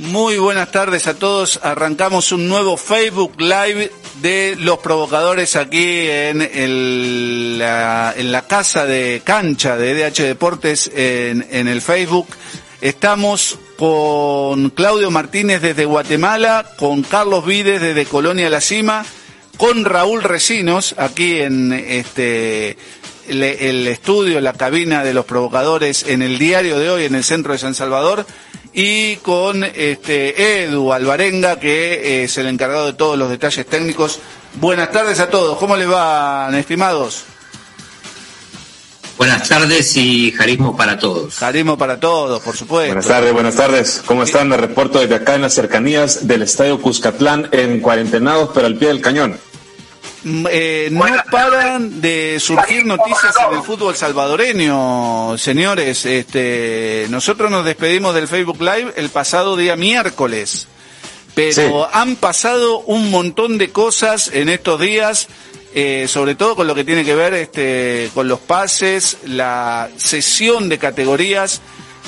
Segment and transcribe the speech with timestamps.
[0.00, 1.60] Muy buenas tardes a todos.
[1.62, 3.92] Arrancamos un nuevo Facebook Live
[4.22, 10.90] de los provocadores aquí en, el, la, en la casa de cancha de DH Deportes
[10.94, 12.28] en, en el Facebook.
[12.80, 19.04] Estamos con Claudio Martínez desde Guatemala, con Carlos Vides desde Colonia La Cima,
[19.58, 22.78] con Raúl Recinos aquí en este
[23.28, 27.52] el estudio, la cabina de los provocadores en el diario de hoy en el centro
[27.52, 28.26] de San Salvador
[28.72, 34.20] y con este Edu Alvarenga, que es el encargado de todos los detalles técnicos.
[34.54, 37.24] Buenas tardes a todos, ¿cómo les van, estimados?
[39.20, 41.34] Buenas tardes y jarismo para todos.
[41.34, 42.86] Jarismo para todos, por supuesto.
[42.88, 44.02] Buenas tardes, buenas tardes.
[44.06, 44.48] ¿Cómo están?
[44.48, 48.88] Me reporto desde acá en las cercanías del Estadio Cuscatlán, en cuarentenados, pero al pie
[48.88, 49.38] del cañón.
[50.22, 56.04] Mm, eh, no paran de surgir noticias en el fútbol salvadoreño, señores.
[56.04, 60.68] Este, nosotros nos despedimos del Facebook Live el pasado día miércoles,
[61.34, 65.28] pero han pasado un montón de cosas en estos días,
[65.74, 70.68] eh, sobre todo con lo que tiene que ver este, con los pases, la sesión
[70.68, 71.62] de categorías.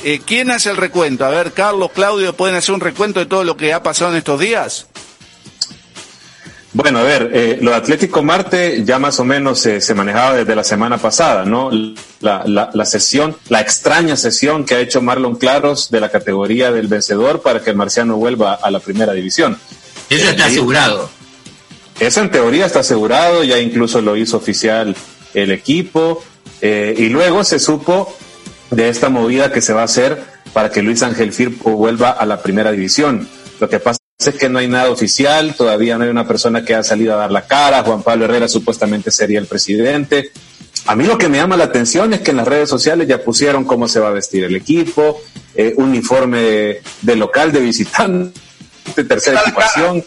[0.05, 1.25] Eh, ¿Quién hace el recuento?
[1.25, 4.19] A ver, Carlos, Claudio, ¿pueden hacer un recuento de todo lo que ha pasado en
[4.19, 4.87] estos días?
[6.75, 10.57] Bueno, a ver, eh, lo de Atlético Marte ya más o menos se manejaba desde
[10.57, 11.71] la semana pasada, ¿no?
[12.21, 16.73] La, la, la, sesión, la extraña sesión que ha hecho Marlon Claros de la categoría
[16.73, 19.59] del vencedor para que el marciano vuelva a la primera división.
[20.09, 21.11] Eso está asegurado.
[22.01, 24.97] Eso en teoría está asegurado, ya incluso lo hizo oficial
[25.35, 26.25] el equipo,
[26.61, 28.17] eh, y luego se supo
[28.71, 32.25] de esta movida que se va a hacer para que Luis Ángel Firpo vuelva a
[32.27, 33.29] la primera división.
[33.61, 36.75] Lo que pasa es que no hay nada oficial, todavía no hay una persona que
[36.75, 40.33] ha salido a dar la cara, Juan Pablo Herrera supuestamente sería el presidente.
[40.87, 43.23] A mí lo que me llama la atención es que en las redes sociales ya
[43.23, 45.21] pusieron cómo se va a vestir el equipo,
[45.55, 48.41] eh, uniforme de, local, de visitante,
[49.09, 50.05] tercera equipación.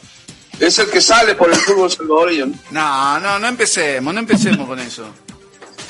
[0.59, 2.52] Es el que sale por el fútbol salvadoreño.
[2.71, 5.05] No, no, no empecemos, no empecemos con eso.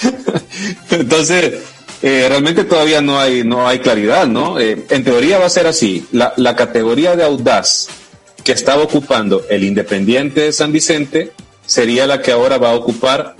[0.91, 1.61] Entonces,
[2.01, 4.59] eh, realmente todavía no hay, no hay claridad, ¿no?
[4.59, 6.05] Eh, en teoría va a ser así.
[6.11, 7.87] La, la categoría de audaz
[8.45, 11.33] que estaba ocupando el Independiente de San Vicente
[11.65, 13.35] sería la que ahora va a ocupar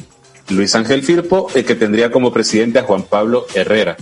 [0.50, 3.98] Luis Ángel Firpo, el que tendría como presidente a Juan Pablo Herrera.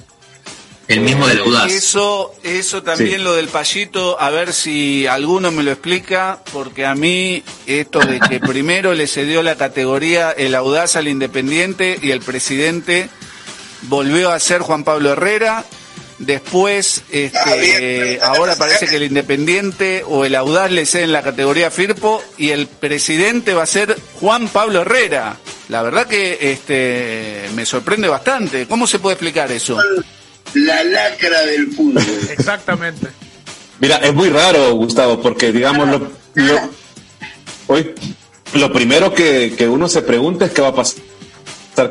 [0.88, 1.72] El mismo del Audaz.
[1.72, 6.96] Eso, eso también lo del payito, a ver si alguno me lo explica, porque a
[6.96, 12.22] mí esto de que primero le cedió la categoría el Audaz al Independiente y el
[12.22, 13.10] presidente
[13.84, 15.66] volvió a ser Juan Pablo Herrera
[16.26, 22.24] Después, este, ahora parece que el Independiente o el Audaz le ceden la categoría Firpo
[22.38, 25.38] y el presidente va a ser Juan Pablo Herrera.
[25.68, 28.68] La verdad que este, me sorprende bastante.
[28.68, 29.78] ¿Cómo se puede explicar eso?
[30.54, 32.04] La lacra del fútbol.
[32.30, 33.08] Exactamente.
[33.80, 36.12] Mira, es muy raro, Gustavo, porque digamos lo,
[37.68, 37.94] hoy,
[38.54, 41.04] lo primero que, que uno se pregunta es qué va a pasar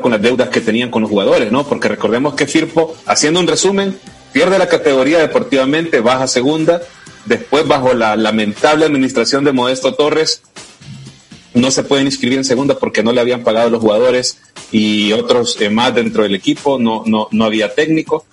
[0.01, 1.67] con las deudas que tenían con los jugadores, ¿no?
[1.67, 3.99] Porque recordemos que Firpo, haciendo un resumen,
[4.33, 6.81] pierde la categoría deportivamente, baja segunda,
[7.25, 10.41] después bajo la lamentable administración de Modesto Torres,
[11.53, 14.39] no se pueden inscribir en segunda porque no le habían pagado los jugadores
[14.71, 18.25] y otros eh, más dentro del equipo, no, no, no había técnico,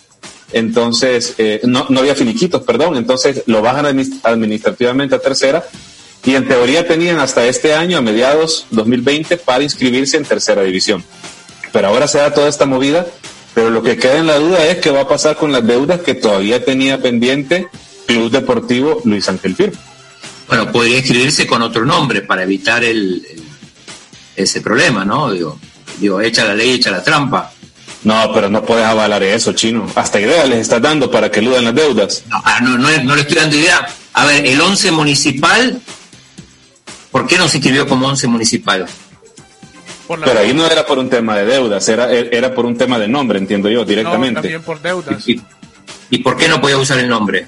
[0.53, 5.65] entonces, eh, no, no había finiquitos, perdón, entonces lo bajan administrativamente a tercera
[6.25, 11.05] y en teoría tenían hasta este año, a mediados 2020, para inscribirse en tercera división.
[11.73, 13.07] Pero ahora se da toda esta movida,
[13.55, 16.01] pero lo que queda en la duda es qué va a pasar con las deudas
[16.01, 17.69] que todavía tenía pendiente
[18.07, 19.79] Club Deportivo Luis Ángel Firpo.
[20.49, 23.25] Bueno, podría inscribirse con otro nombre para evitar el,
[24.35, 25.31] ese problema, ¿no?
[25.31, 25.59] Digo,
[26.01, 27.53] digo, echa la ley, echa la trampa.
[28.03, 29.87] No, pero no puedes avalar eso, chino.
[29.95, 32.25] Hasta idea les estás dando para que eluden las deudas.
[32.29, 33.87] No, ah, no, no, le estoy dando idea.
[34.15, 35.81] A ver, el 11 municipal,
[37.11, 38.87] ¿por qué no se inscribió como 11 municipal?
[40.19, 43.07] Pero ahí no era por un tema de deudas, era, era por un tema de
[43.07, 44.35] nombre, entiendo yo, directamente.
[44.35, 45.25] No, también por deudas.
[45.29, 47.47] ¿Y, por qué no podía usar el nombre?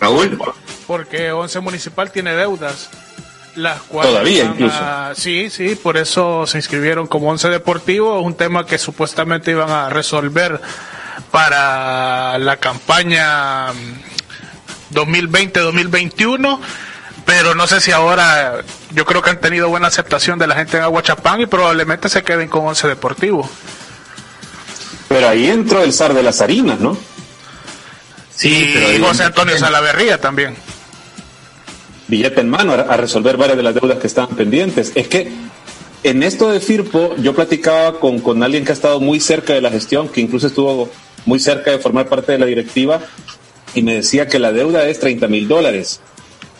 [0.00, 0.36] Raúl.
[0.88, 2.90] Porque Once Municipal tiene deudas.
[3.56, 4.78] Las cuales Todavía incluso.
[5.14, 9.90] sí, sí, por eso se inscribieron como Once Deportivo, un tema que supuestamente iban a
[9.90, 10.60] resolver
[11.32, 13.72] para la campaña
[14.92, 16.60] 2020-2021
[17.30, 20.78] pero no sé si ahora, yo creo que han tenido buena aceptación de la gente
[20.78, 23.48] en Aguachapán y probablemente se queden con Once Deportivo.
[25.08, 26.98] Pero ahí entró el zar de las harinas, ¿no?
[28.34, 30.56] Sí, y José Antonio Salaverría también.
[32.08, 34.90] Billete en mano a, resolver varias de las deudas que estaban pendientes.
[34.96, 35.30] Es que
[36.02, 39.60] en esto de Firpo, yo platicaba con, con alguien que ha estado muy cerca de
[39.60, 40.90] la gestión, que incluso estuvo
[41.26, 42.98] muy cerca de formar parte de la directiva,
[43.72, 46.00] y me decía que la deuda es 30 mil dólares.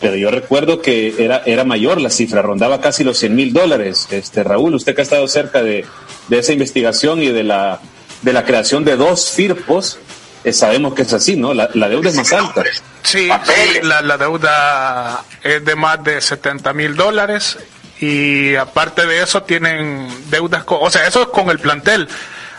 [0.01, 4.07] Pero yo recuerdo que era, era mayor la cifra, rondaba casi los 100 mil dólares.
[4.09, 5.85] Este, Raúl, usted que ha estado cerca de,
[6.27, 7.79] de esa investigación y de la,
[8.23, 9.99] de la creación de dos FIRPOS,
[10.43, 11.53] eh, sabemos que es así, ¿no?
[11.53, 12.63] La, la deuda es más alta.
[13.03, 17.59] Sí, sí, la, la deuda es de más de 70 mil dólares
[17.99, 22.07] y aparte de eso tienen deudas, con, o sea, eso es con el plantel.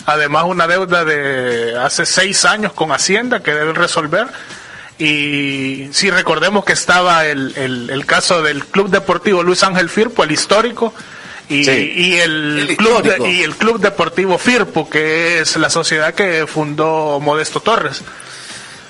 [0.06, 4.28] Además una deuda de hace seis años con Hacienda que deben resolver.
[4.98, 10.22] Y si recordemos que estaba el, el, el caso del Club Deportivo Luis Ángel Firpo,
[10.24, 10.92] el histórico,
[11.48, 11.92] y, Sí.
[11.96, 16.46] y el, El club de- y el Club Deportivo Firpo, que es la sociedad que
[16.46, 18.02] fundó Modesto Torres.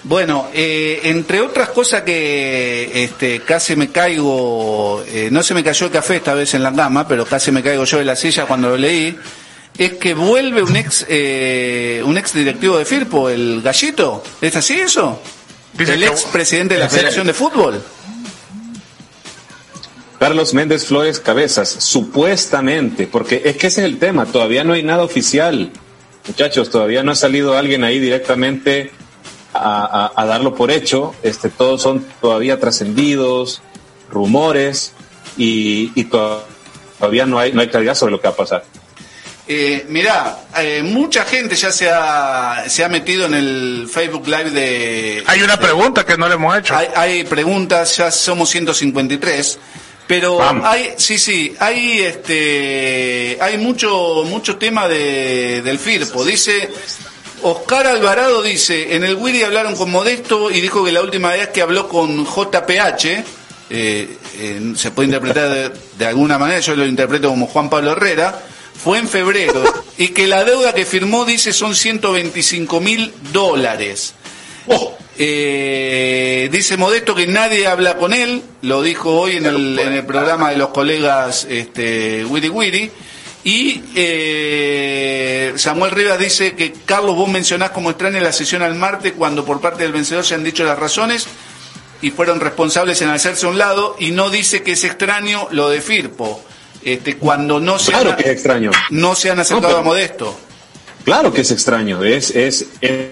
[0.05, 5.87] Bueno, eh, entre otras cosas que este, casi me caigo, eh, no se me cayó
[5.87, 8.45] el café esta vez en la cama, pero casi me caigo yo de la silla
[8.47, 9.17] cuando lo leí,
[9.79, 14.23] es que vuelve un ex eh, un ex directivo de Firpo, el Gallito.
[14.41, 15.23] ¿Es así eso?
[15.75, 16.89] Dice el ex presidente de la.
[16.89, 17.83] Federación de Fútbol.
[20.19, 24.83] Carlos Méndez Flores Cabezas, supuestamente, porque es que ese es el tema, todavía no hay
[24.85, 25.73] nada oficial.
[26.29, 28.93] Muchachos, todavía no ha salido alguien ahí directamente
[29.53, 31.13] a, a- a darlo por hecho.
[31.25, 33.63] Este, todos son todavía trascendidos,
[34.11, 34.93] rumores,
[35.37, 36.45] y, y to-
[37.01, 38.65] todavía no hay, no hay claridad sobre lo que va a pasar.
[39.55, 44.51] Eh, mirá, eh, mucha gente ya se ha, se ha metido en el Facebook Live
[44.51, 45.23] de...
[45.27, 46.75] Hay una pregunta que no le hemos hecho.
[46.75, 49.59] Hay, hay preguntas, ya somos 153,
[50.07, 50.65] pero Vamos.
[50.67, 56.25] hay, sí, sí, hay este, hay mucho, mucho tema de, del FIRPO.
[56.25, 56.71] Dice,
[57.43, 61.49] Oscar Alvarado dice, en el Wiri hablaron con Modesto y dijo que la última vez
[61.49, 66.87] que habló con JPH, eh, eh, se puede interpretar de, de alguna manera, yo lo
[66.87, 68.43] interpreto como Juan Pablo Herrera,
[68.75, 69.63] fue en febrero
[69.99, 74.15] y que la deuda que firmó dice son 125 mil dólares.
[75.19, 80.07] Eh, dice Modesto que nadie habla con él, lo dijo hoy en el, en el
[80.07, 82.91] programa de los colegas este, Wiri Wiri.
[83.45, 89.15] Y eh, Samuel Rivas dice que Carlos, vos mencionás como extraña la sesión al martes
[89.19, 91.27] cuando por parte del vencedor se han dicho las razones
[92.01, 95.71] y fueron responsables en hacerse a un lado y no dice que es extraño lo
[95.71, 96.45] de Firpo,
[96.85, 98.71] este, cuando no se, Claro han, que es extraño.
[98.91, 100.39] no se han acercado No, pero- a Modesto.
[101.05, 103.07] Claro que es extraño, es, es, es,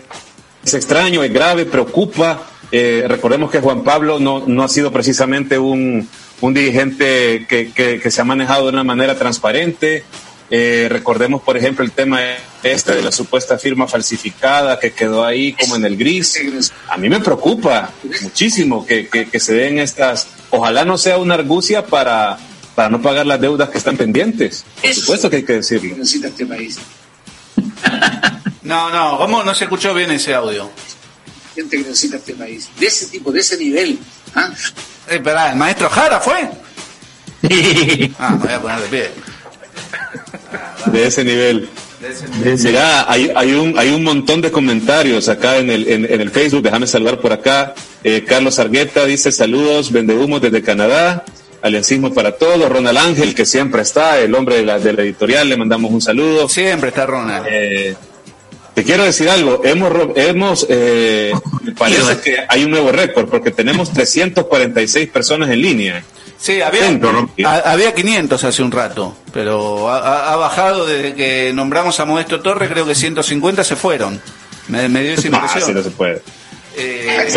[0.65, 2.47] es extraño, es grave, preocupa.
[2.71, 6.09] Eh, recordemos que Juan Pablo no, no ha sido precisamente un,
[6.41, 10.05] un dirigente que, que, que se ha manejado de una manera transparente.
[10.53, 12.21] Eh, recordemos, por ejemplo, el tema
[12.63, 16.39] este de la supuesta firma falsificada que quedó ahí como en el gris.
[16.89, 17.91] A mí me preocupa
[18.23, 20.29] muchísimo que, que, que se den estas.
[20.51, 22.39] Ojalá no sea una argucia para,
[22.81, 24.65] para no pagar las deudas que están pendientes.
[24.81, 25.99] Por supuesto que hay que decirlo.
[25.99, 26.79] necesita este país.
[28.63, 30.71] No, no, ¿cómo no se escuchó bien ese audio?
[31.55, 32.69] Gente que necesita este país.
[32.79, 33.99] De ese tipo, de ese nivel.
[34.35, 34.51] ¿ah?
[35.09, 36.51] Eh, esperá, ¿el maestro Jara fue?
[38.19, 39.11] Ah, me voy a poner de pie.
[40.93, 41.69] De ese nivel.
[42.45, 46.31] Mira, hay, hay, un, hay un montón de comentarios acá en el, en, en el
[46.31, 46.63] Facebook.
[46.63, 47.75] Déjame saludar por acá.
[48.05, 51.25] Eh, Carlos Argueta dice saludos, vende humo desde Canadá.
[51.63, 52.69] Aliancismo para todos.
[52.71, 56.01] Ronald Ángel, que siempre está, el hombre de la, de la editorial, le mandamos un
[56.01, 56.49] saludo.
[56.49, 57.47] Siempre está Ronald.
[57.51, 57.95] Eh,
[58.75, 63.51] te quiero decir algo, hemos, hemos eh, me parece que hay un nuevo récord porque
[63.51, 66.05] tenemos 346 personas en línea.
[66.39, 66.89] Sí, había,
[67.45, 72.71] ha- había 500 hace un rato, pero ha, bajado desde que nombramos a Modesto Torres,
[72.71, 74.19] creo que 150 se fueron.
[74.69, 75.75] Me, me dio esa Ah, sí, impresión.
[75.75, 76.23] no se puede.
[76.79, 77.29] Eh,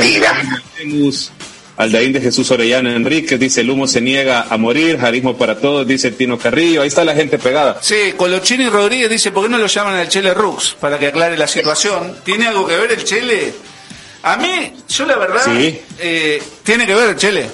[0.77, 1.34] Tenemos
[1.75, 5.88] Aldaín de Jesús Orellana Enríquez dice el humo se niega a morir, jarismo para todos,
[5.88, 7.80] dice Tino Carrillo, ahí está la gente pegada.
[7.82, 10.75] sí, Colochini Rodríguez dice, ¿por qué no lo llaman al Chele Rux?
[10.80, 12.15] Para que aclare la situación.
[12.24, 13.53] ¿Tiene algo que ver el Chele?
[14.22, 15.80] A mí, yo la verdad, Sí.
[16.00, 17.50] eh, tiene que ver el Chele.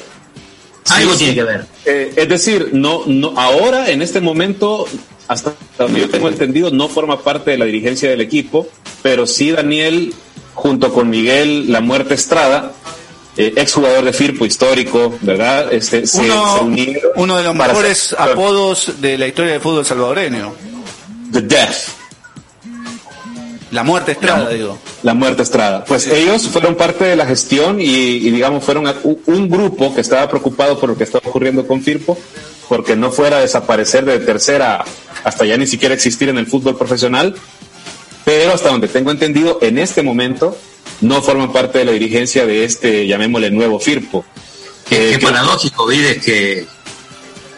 [0.89, 1.65] Algo tiene que ver.
[1.85, 4.85] Eh, es decir, no, no, ahora en este momento,
[5.27, 8.67] hasta donde yo tengo entendido, no forma parte de la dirigencia del equipo,
[9.01, 10.13] pero sí Daniel,
[10.55, 12.73] junto con Miguel La Muerte Estrada,
[13.39, 15.71] eh, exjugador de Firpo histórico, ¿verdad?
[15.73, 16.69] Este, se- Uno,
[17.15, 20.53] uno de los mejores apodos de la historia del fútbol salvadoreño.
[21.31, 21.75] The Death.
[23.71, 24.77] La muerte estrada, digo.
[25.03, 25.85] La muerte Estrada.
[25.85, 28.91] Pues ellos fueron parte de la gestión y, y, digamos, fueron
[29.27, 32.17] un grupo que estaba preocupado por lo que estaba ocurriendo con Firpo,
[32.67, 34.83] porque no fuera a desaparecer de tercera
[35.23, 37.35] hasta ya ni siquiera existir en el fútbol profesional.
[38.25, 40.57] Pero hasta donde tengo entendido, en este momento
[41.01, 44.25] no forman parte de la dirigencia de este, llamémosle, nuevo Firpo.
[44.87, 46.65] Qué, Eh, que- paradójico, Vides, que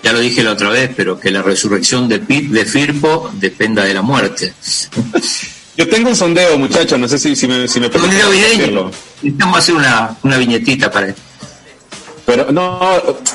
[0.04, 3.84] ya lo dije la otra vez, pero que la resurrección de, Pi- de Firpo dependa
[3.86, 4.54] de la muerte.
[5.78, 7.90] Yo tengo un sondeo, muchachos, no sé si, si me, si me.
[9.22, 11.22] Necesitamos hacer una, una viñetita para esto.
[12.26, 12.80] Pero no,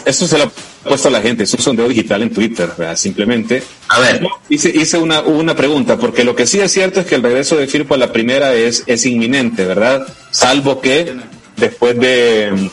[0.05, 0.53] eso se lo
[0.87, 2.97] puesto a la gente, es un sondeo digital en Twitter, ¿verdad?
[2.97, 3.63] simplemente.
[3.89, 4.23] A ver.
[4.49, 7.57] Hice, hice una, una pregunta, porque lo que sí es cierto es que el regreso
[7.57, 10.07] de Firpo a la primera es, es inminente, ¿verdad?
[10.31, 11.15] Salvo que
[11.57, 12.71] después de,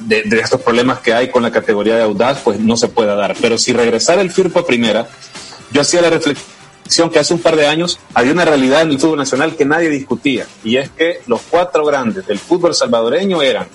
[0.00, 3.14] de, de estos problemas que hay con la categoría de audaz, pues no se pueda
[3.14, 3.36] dar.
[3.40, 5.08] Pero si regresara el Firpo a primera,
[5.72, 8.98] yo hacía la reflexión que hace un par de años había una realidad en el
[8.98, 13.66] fútbol nacional que nadie discutía, y es que los cuatro grandes del fútbol salvadoreño eran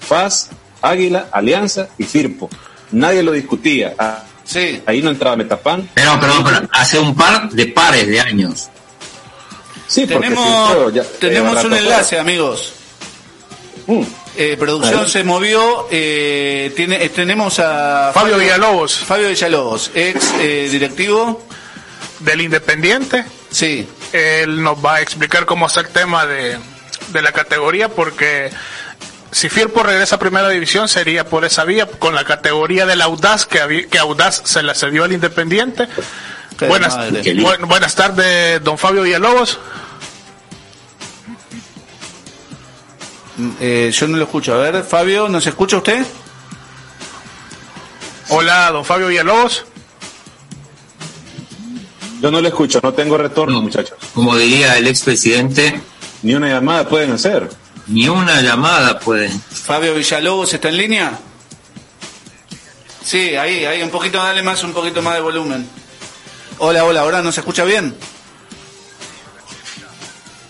[0.00, 0.50] FAS,
[0.82, 2.50] Águila, Alianza y Firpo.
[2.92, 3.94] Nadie lo discutía.
[3.98, 4.82] Ah, Sí.
[4.84, 5.88] Ahí no entraba Metapan.
[5.94, 8.68] Pero, perdón, pero hace un par de pares de años.
[9.86, 12.72] Sí, Tenemos, ya- tenemos un enlace, amigos.
[13.86, 14.02] Mm.
[14.36, 15.86] Eh, producción se movió.
[15.90, 21.44] eh, tiene, eh, tenemos a Fabio Villalobos, Fabio Villalobos, ex eh, directivo.
[22.20, 23.24] del Independiente.
[23.50, 26.58] Sí, Él nos va a explicar cómo está el tema de,
[27.12, 28.50] de la categoría, porque
[29.32, 33.46] si Firpo regresa a Primera División sería por esa vía, con la categoría del Audaz,
[33.46, 35.88] que, que Audaz se la cedió al Independiente.
[36.58, 36.96] Qué Buenas,
[37.66, 39.58] buenas tardes, don Fabio Villalobos.
[43.60, 44.54] eh, yo no lo escucho.
[44.54, 46.04] A ver, Fabio, ¿nos escucha usted?
[48.28, 49.64] Hola, don Fabio Villalobos.
[52.20, 53.62] Yo no le escucho, no tengo retorno, No.
[53.62, 53.96] muchachos.
[54.14, 55.80] Como diría el expresidente,
[56.22, 57.48] Ni una llamada pueden hacer.
[57.90, 59.40] Ni una llamada pueden.
[59.40, 61.18] Fabio Villalobos está en línea.
[63.04, 65.68] Sí, ahí, ahí, un poquito, dale más, un poquito más de volumen.
[66.58, 67.96] Hola, hola, ahora nos escucha bien.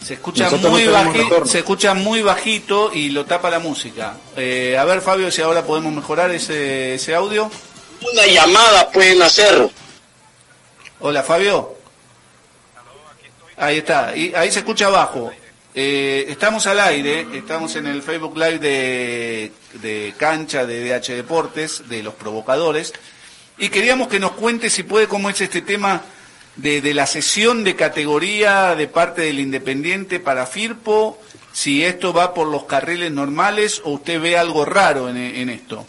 [0.04, 4.16] Se escucha Nosotros muy no bajito, se escucha muy bajito y lo tapa la música.
[4.36, 7.50] Eh, a ver, Fabio, si ahora podemos mejorar ese, ese audio.
[8.12, 9.70] Una llamada pueden hacer.
[10.98, 11.76] Hola, Fabio.
[13.56, 15.30] Ahí está, y ahí se escucha abajo.
[15.72, 21.88] Eh, estamos al aire, estamos en el Facebook Live de, de Cancha de DH Deportes,
[21.88, 22.92] de los provocadores,
[23.56, 26.02] y queríamos que nos cuente si puede cómo es este tema
[26.56, 31.20] de, de la sesión de categoría de parte del Independiente para Firpo,
[31.52, 35.86] si esto va por los carriles normales o usted ve algo raro en, en esto.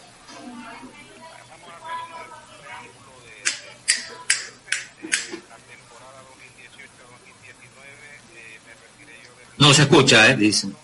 [9.61, 10.35] No se escucha, ¿eh?
[10.35, 10.75] Dicen.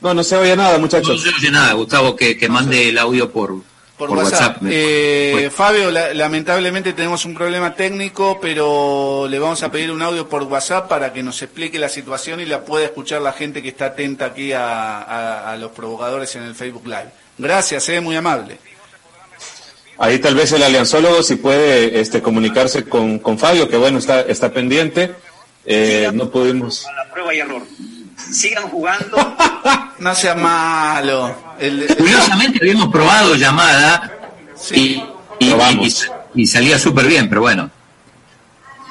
[0.00, 1.22] No, no se oye nada, No muchachos.
[1.22, 3.54] se oye nada, Gustavo, que, que mande el audio por,
[3.96, 4.56] Por, WhatsApp.
[4.64, 5.48] Eh.
[5.54, 10.42] Fabio, la- lamentablemente tenemos un problema técnico, pero le vamos a pedir un audio por
[10.42, 13.86] WhatsApp para que nos explique la situación y la pueda escuchar la gente que está
[13.86, 17.10] atenta aquí a, a- los provocadores en el Facebook Live.
[17.38, 18.58] Gracias, eh, muy amable.
[19.98, 24.22] Ahí tal vez el alianzólogo si puede este, comunicarse con, con Fabio, que bueno, está,
[24.22, 25.14] está pendiente.
[25.64, 26.86] Eh, no pudimos.
[26.86, 27.62] A la prueba y error.
[28.32, 29.16] Sigan jugando.
[29.98, 31.32] No sea malo.
[31.60, 34.10] El- el- Curiosamente habíamos probado llamada
[34.56, 35.00] sí.
[35.38, 36.08] y, y, Probamos.
[36.34, 37.70] y- y salía súper bien, pero bueno.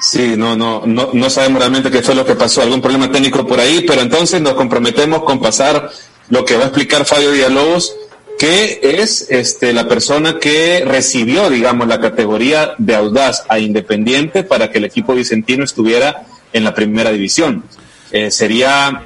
[0.00, 3.46] Sí, no, no, no, no sabemos realmente qué fue lo que pasó, algún problema técnico
[3.46, 5.90] por ahí, pero entonces nos comprometemos con pasar
[6.30, 7.94] lo que va a explicar Fabio Villalobos,
[8.38, 14.70] que es este, la persona que recibió, digamos, la categoría de audaz a Independiente para
[14.70, 16.22] que el equipo vicentino estuviera
[16.52, 17.64] en la primera división.
[18.10, 19.04] Eh, sería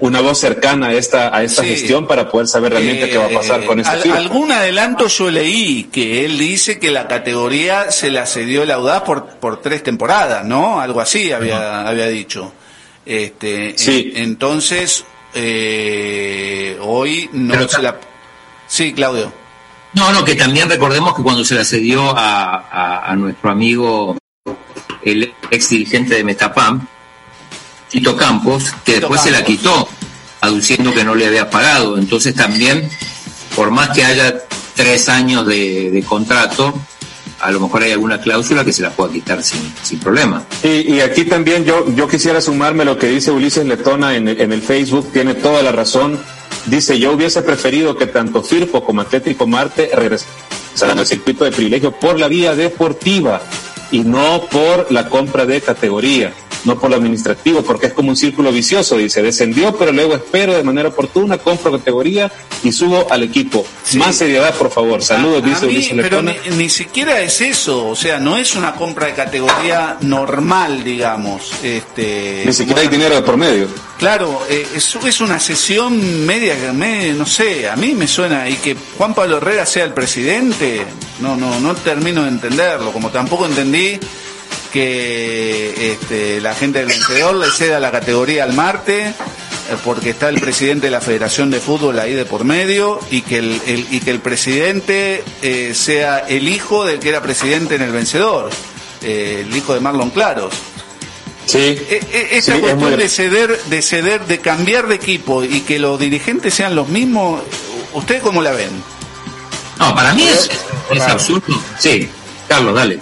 [0.00, 1.68] una voz cercana a esta, a esta Sí.
[1.68, 4.14] gestión para poder saber realmente qué va a pasar Eh, con este al- equipo.
[4.16, 9.02] Algún adelanto yo leí que él dice que la categoría se la cedió el Audaz
[9.02, 10.80] por, por tres temporadas, ¿no?
[10.80, 12.52] Algo así había, había dicho.
[13.06, 14.12] Este, Sí.
[14.16, 17.96] en- entonces, eh, hoy no Pero se la...
[18.66, 19.32] Sí, Claudio.
[19.94, 24.16] No, no, que también recordemos que cuando se la cedió a, a- a nuestro amigo,
[25.04, 26.86] el ex dirigente de Metapam,
[27.88, 29.88] Tito Campos, que Tito después se la quitó,
[30.40, 31.98] aduciendo que no le había pagado.
[31.98, 32.88] Entonces también,
[33.54, 34.42] por más que haya
[34.74, 36.74] tres años de, de contrato,
[37.40, 40.44] a lo mejor hay alguna cláusula que se la pueda quitar sin, sin problema.
[40.62, 44.40] Y, y aquí también yo, yo quisiera sumarme lo que dice Ulises Letona en, el-
[44.40, 46.18] en el Facebook, tiene toda la razón.
[46.66, 51.90] Dice, yo hubiese preferido que tanto Firpo como Atlético Marte regresaran al circuito de privilegio
[51.90, 53.42] por la vía deportiva
[53.92, 56.32] y no por la compra de categoría,
[56.64, 58.96] no por lo administrativo, porque es como un círculo vicioso.
[58.96, 62.30] Dice, descendió, pero luego espero de manera oportuna, compro categoría
[62.62, 63.64] y subo al equipo.
[63.84, 63.98] Sí.
[63.98, 65.02] Más seriedad, por favor.
[65.02, 68.36] Saludos, A- a dice mí, Ulises pero ni, ni siquiera es eso, o sea, no
[68.36, 71.52] es una compra de categoría normal, digamos.
[71.62, 73.66] Este, Ni siquiera hay dinero de por medio.
[73.98, 78.54] Claro, eh, es, es una sesión media, me- no sé, a mí me suena, y
[78.56, 80.84] que Juan Pablo Herrera sea el presidente,
[81.20, 83.98] no, no, no termino de entenderlo, como tampoco entendí
[84.72, 89.14] que este, la gente del vencedor le ceda la categoría al Marte eh,
[89.84, 93.38] porque está el presidente de la Federación de Fútbol ahí de por medio y que
[93.38, 97.82] el, el- y que el presidente eh, sea el hijo del que era presidente en
[97.82, 98.50] el vencedor,
[99.02, 100.54] eh, el hijo de Marlon Claros.
[101.44, 101.58] Sí.
[101.58, 105.44] Eh, eh, Esa Sí, es cuestión muy- de ceder, de ceder, de cambiar de equipo
[105.44, 107.42] y que los dirigentes sean los mismos,
[107.94, 108.70] ¿ustedes cómo la ven?
[109.78, 110.48] No, para mí es,
[110.94, 111.60] es absurdo.
[111.78, 112.08] Sí,
[112.48, 112.98] Carlos, dale.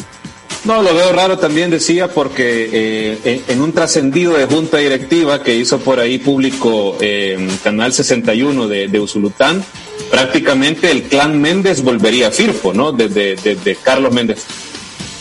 [0.65, 5.57] No, lo veo raro también, decía, porque eh, en, un trascendido de junta directiva que
[5.57, 9.65] hizo por ahí público eh, Canal 61 de, de Usulután,
[10.11, 12.93] prácticamente el clan Méndez volvería a Firpo, ¿no?
[12.93, 14.45] Desde, desde Carlos Méndez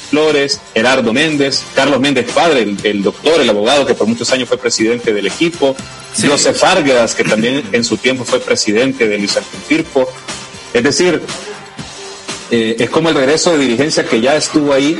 [0.09, 4.49] Flores, Gerardo Méndez, Carlos Méndez padre, el, el doctor, el abogado que por muchos años
[4.49, 5.75] fue presidente del equipo,
[6.13, 6.27] Sí.
[6.27, 10.09] Joseph Vargas, que también en su tiempo fue presidente de Luis Ángel Firpo.
[10.73, 11.21] Es decir,
[12.51, 14.99] eh, es como el regreso de dirigencia que ya estuvo ahí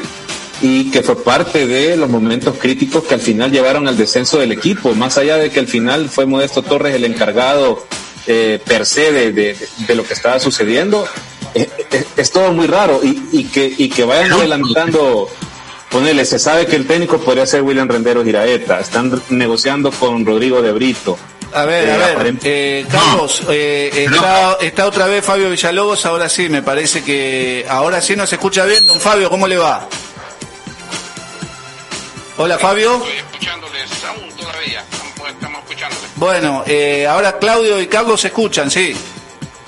[0.61, 4.51] y que fue parte de los momentos críticos que al final llevaron al descenso del
[4.51, 7.85] equipo, más allá de que al final fue Modesto Torres el encargado
[8.27, 9.55] eh, per se de, de-
[9.87, 11.07] de lo que estaba sucediendo,
[11.55, 15.27] eh, eh, es, todo muy raro y, y que, y que vayan adelantando,
[15.89, 20.61] ponele, se sabe que el técnico podría ser William Rendero Giraeta, están negociando con Rodrigo
[20.61, 21.17] de Brito.
[21.51, 26.29] A ver, Eh, a ver, eh, Carlos, eh, está, está otra vez Fabio Villalobos, ahora
[26.29, 28.85] sí, me parece que ahora sí nos escucha bien.
[28.85, 29.87] Don Fabio, ¿cómo le va?
[32.41, 32.95] Hola Fabio.
[32.95, 34.79] Estoy escuchándoles aún todavía.
[34.79, 36.09] Estamos, estamos escuchándoles.
[36.15, 38.95] Bueno, eh, ahora Claudio y Carlos se escuchan, sí.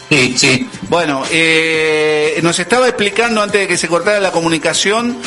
[0.09, 0.69] Sí, sí.
[0.87, 5.17] Bueno, eh, nos estaba explicando antes de que se cortara la comunicación,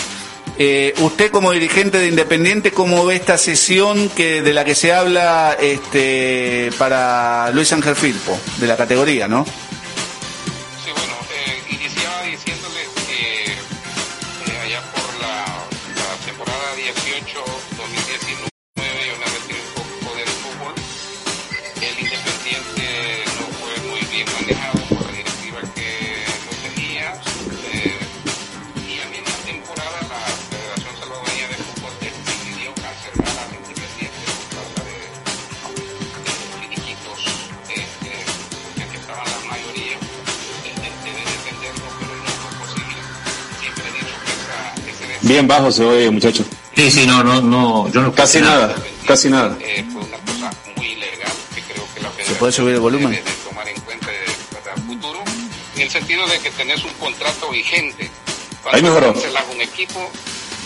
[0.56, 4.94] eh, usted como dirigente de Independiente, ¿cómo ve esta sesión que de la que se
[4.94, 9.44] habla este, para Luis Ángel Filpo, de la categoría, ¿no?
[45.24, 46.44] Bien bajo se oye, muchacho.
[46.76, 48.74] Sí, sí, no, no, no, yo no Casi nada,
[49.06, 49.56] casi nada.
[49.60, 53.10] eh, fue una cosa muy ilegal que creo que la Federación puede subir el volumen?
[53.10, 55.22] debe de tomar en cuenta de- para el futuro,
[55.76, 58.10] en el sentido de que tenés un contrato vigente.
[58.72, 59.12] Ahí mejoró.
[59.12, 60.10] cancelas un equipo,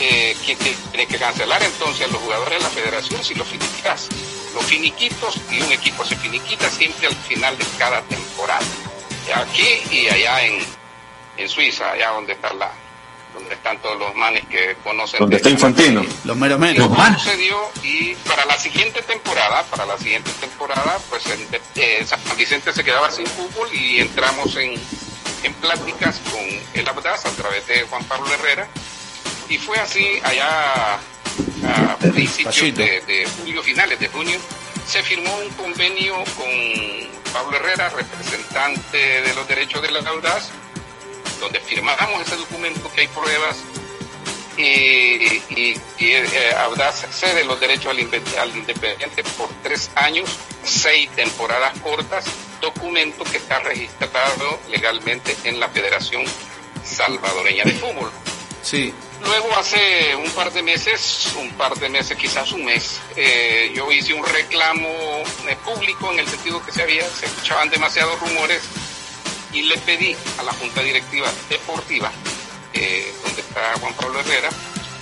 [0.00, 3.46] eh, que que tiene que cancelar entonces a los jugadores de la federación si los
[3.48, 4.08] finiquitas.
[4.54, 8.64] Los finiquitos y un equipo se finiquita siempre al final de cada temporada.
[9.34, 10.58] Aquí y allá en,
[11.36, 12.72] en Suiza, allá donde está la
[13.38, 15.20] donde están todos los manes que conocen.
[15.20, 16.04] Donde está Infantino.
[16.24, 16.88] Los meros menos.
[16.88, 16.98] Los
[17.82, 22.84] y para la siguiente temporada, para la siguiente temporada, pues en- eh, San Vicente se
[22.84, 24.74] quedaba sin fútbol y entramos en,
[25.44, 26.40] en pláticas con
[26.74, 28.66] el Abdas a través de Juan Pablo Herrera
[29.48, 34.38] y fue así allá a principios de, de julio, finales de junio,
[34.86, 36.48] se firmó un convenio con
[37.32, 40.50] Pablo Herrera, representante de los derechos de la Audaz,
[41.40, 43.56] donde firmamos ese documento que hay pruebas
[44.58, 50.28] y, y, y, eh, Audaz cede los derechos al Independiente por tres años,
[50.64, 52.24] seis temporadas cortas,
[52.60, 56.24] documento que está registrado legalmente en la Federación
[56.84, 58.10] Salvadoreña de Fútbol.
[58.62, 58.92] Sí.
[59.22, 63.90] Luego hace un par de meses, un par de meses, quizás un mes, eh, yo
[63.92, 68.62] hice un reclamo eh, público en el sentido que se había, se escuchaban demasiados rumores
[69.52, 72.10] y le pedí a la Junta Directiva Deportiva,
[72.72, 74.50] eh, donde está Juan Pablo Herrera,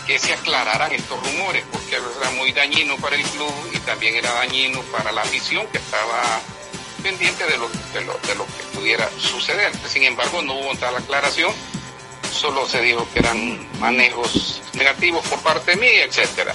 [0.06, 4.32] que se aclararan estos rumores, porque era muy dañino para el club y también era
[4.32, 6.40] dañino para la afición que estaba
[7.02, 9.72] pendiente de lo, de lo, de lo que pudiera suceder.
[9.88, 11.52] Sin embargo, no hubo tal aclaración,
[12.32, 16.54] solo se dijo que eran manejos negativos por parte mía, etcétera.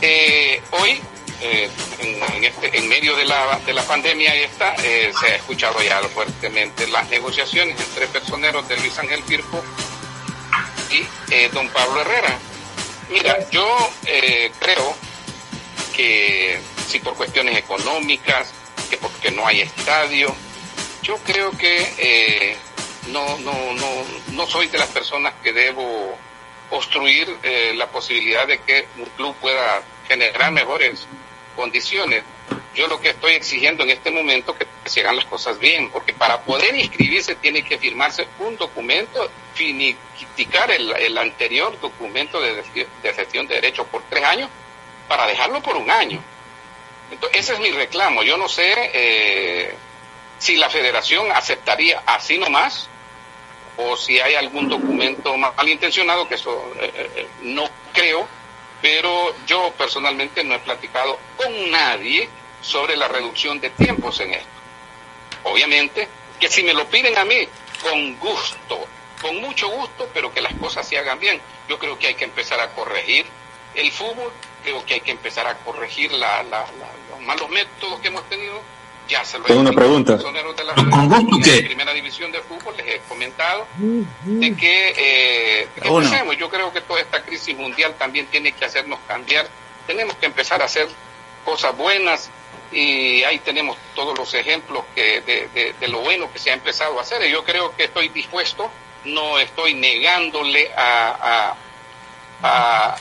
[0.00, 1.00] Eh, hoy,
[1.40, 5.36] eh, en, en este, en medio de la, de la pandemia esta, eh, se ha
[5.36, 9.62] escuchado ya fuertemente las negociaciones entre personeros de Luis Ángel Firpo
[10.90, 12.38] y eh, don Pablo Herrera.
[13.10, 14.94] Mira, yo eh, creo
[15.94, 18.52] que si por cuestiones económicas,
[18.88, 20.34] que porque no hay estadio,
[21.02, 22.56] yo creo que
[23.08, 26.16] no, no, no, no soy de las personas que debo
[26.70, 31.06] obstruir eh, la posibilidad de que un club pueda generar mejores
[31.56, 32.22] condiciones.
[32.74, 36.12] yo lo que estoy exigiendo en este momento que se hagan las cosas bien, porque
[36.12, 42.62] para poder inscribirse tiene que firmarse un documento, finiquiticar el, el anterior documento de,
[43.02, 44.48] de gestión de derechos por tres años
[45.08, 46.22] para dejarlo por un año.
[47.10, 48.22] Entonces, ese es mi reclamo.
[48.22, 49.74] Yo no sé eh,
[50.38, 52.88] si la federación aceptaría así nomás
[53.76, 58.28] o si hay algún documento malintencionado, que eso eh, eh, no creo,
[58.80, 62.28] pero yo personalmente no he platicado con nadie
[62.62, 64.48] sobre la reducción de tiempos en esto.
[65.44, 67.46] Obviamente que si me lo piden a mí,
[67.82, 68.86] con gusto,
[69.20, 71.40] con mucho gusto, pero que las cosas se hagan bien.
[71.68, 73.26] Yo creo que hay que empezar a corregir
[73.74, 74.32] el fútbol,
[74.64, 78.60] creo que hay que empezar a corregir la, los malos métodos que hemos tenido.
[79.10, 80.16] Ya se lo Tengo una pregunta.
[80.18, 81.62] ¿Con gusto qué?
[81.62, 86.36] primera división de fútbol les he comentado de que, eh, que empecemos.
[86.36, 89.48] Yo creo que toda esta crisis mundial también tiene que hacernos cambiar.
[89.86, 90.86] Tenemos que empezar a hacer
[91.44, 92.30] cosas buenas
[92.70, 96.54] y ahí tenemos todos los ejemplos que de, de, de lo bueno que se ha
[96.54, 97.20] empezado a hacer.
[97.26, 98.70] Y yo creo que estoy dispuesto,
[99.04, 101.56] no estoy negándole a,
[102.42, 102.46] a,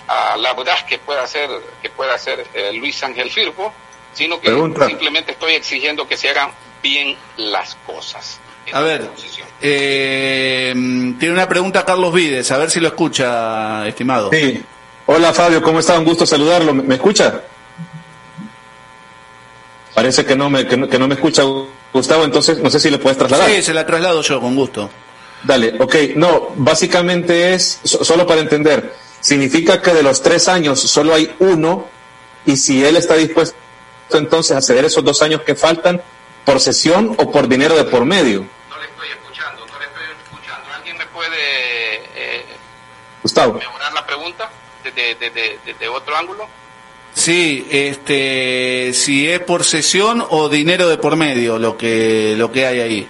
[0.07, 1.49] a, a la verdad que pueda hacer
[1.83, 3.71] que pueda hacer eh, Luis Ángel Firpo,
[4.19, 4.85] sino que Pregunta.
[4.85, 6.51] simplemente estoy exigiendo que se hagan
[6.83, 8.39] bien las cosas.
[8.73, 9.09] A ver,
[9.61, 10.73] eh,
[11.17, 14.29] tiene una pregunta Carlos Vides, a ver si lo escucha, estimado.
[14.31, 14.61] Sí.
[15.07, 15.97] Hola Fabio, ¿cómo está?
[15.97, 16.73] Un gusto saludarlo.
[16.73, 17.41] ¿Me, me escucha?
[19.95, 21.43] Parece que no me, que no, que no me escucha
[21.93, 23.49] Gustavo, entonces no sé si le puedes trasladar.
[23.49, 24.89] Sí, se la traslado yo, con gusto.
[25.43, 25.95] Dale, ok.
[26.15, 31.33] No, básicamente es, so- solo para entender, significa que de los tres años solo hay
[31.39, 31.87] uno
[32.45, 33.57] y si él está dispuesto
[34.17, 36.01] entonces a ceder esos dos años que faltan
[36.45, 38.45] por sesión o por dinero de por medio.
[38.69, 40.69] No le estoy escuchando, no le estoy escuchando.
[40.75, 42.45] ¿Alguien me puede eh,
[43.21, 43.53] Gustavo.
[43.53, 44.49] mejorar la pregunta
[44.83, 46.47] desde de, de, de, de otro ángulo?
[47.13, 52.65] Sí, este, si es por sesión o dinero de por medio lo que lo que
[52.65, 53.07] hay ahí.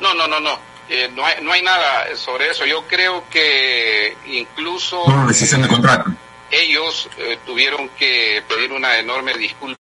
[0.00, 0.58] No, no, no, no.
[0.88, 2.66] Eh, no, hay, no hay nada sobre eso.
[2.66, 6.10] Yo creo que incluso Por rescisión de contrato.
[6.52, 9.78] Ellos eh, tuvieron que pedir una enorme disculpa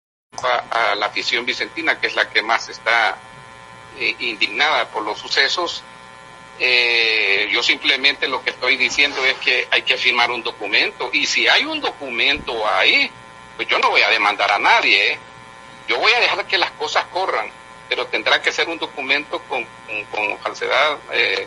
[0.70, 3.18] a la afición vicentina, que es la que más está
[3.98, 5.82] eh, indignada por los sucesos.
[6.60, 11.24] Eh, yo simplemente lo que estoy diciendo es que hay que firmar un documento y
[11.24, 13.10] si hay un documento ahí,
[13.56, 15.18] pues yo no voy a demandar a nadie.
[15.88, 17.50] Yo voy a dejar que las cosas corran,
[17.88, 20.98] pero tendrá que ser un documento con, con, con falsedad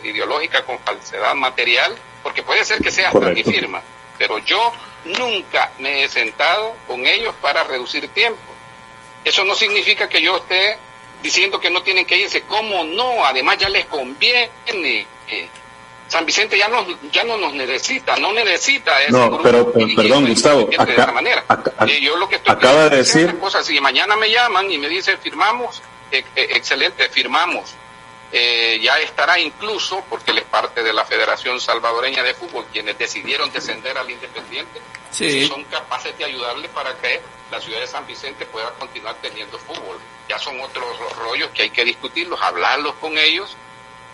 [0.02, 3.80] ideológica, con falsedad material, porque puede ser que sea hasta mi firma,
[4.22, 4.72] pero yo
[5.18, 8.38] nunca me he sentado con ellos para reducir tiempo.
[9.24, 10.78] Eso no significa que yo esté
[11.20, 12.42] diciendo que no tienen que irse.
[12.42, 13.24] ¿Cómo no?
[13.24, 14.48] Además ya les conviene.
[16.06, 20.26] San Vicente ya no, ya no nos necesita, no necesita ese No, grupo pero- perdón,
[20.28, 21.44] Gustavo, de esa manera.
[21.48, 24.70] acá- Eh, yo lo que estoy acaba de decir- una cosa, si mañana me llaman
[24.70, 25.82] y me dicen firmamos,
[26.12, 27.74] eh, eh, excelente, firmamos.
[28.34, 32.96] Eh, ya estará incluso, porque él es parte de la Federación Salvadoreña de Fútbol, quienes
[32.96, 35.46] decidieron descender al Independiente, Sí.
[35.46, 39.98] son capaces de ayudarle para que la ciudad de San Vicente pueda continuar teniendo fútbol.
[40.30, 43.54] Ya son otros rollos que hay que discutirlos, hablarlos con ellos,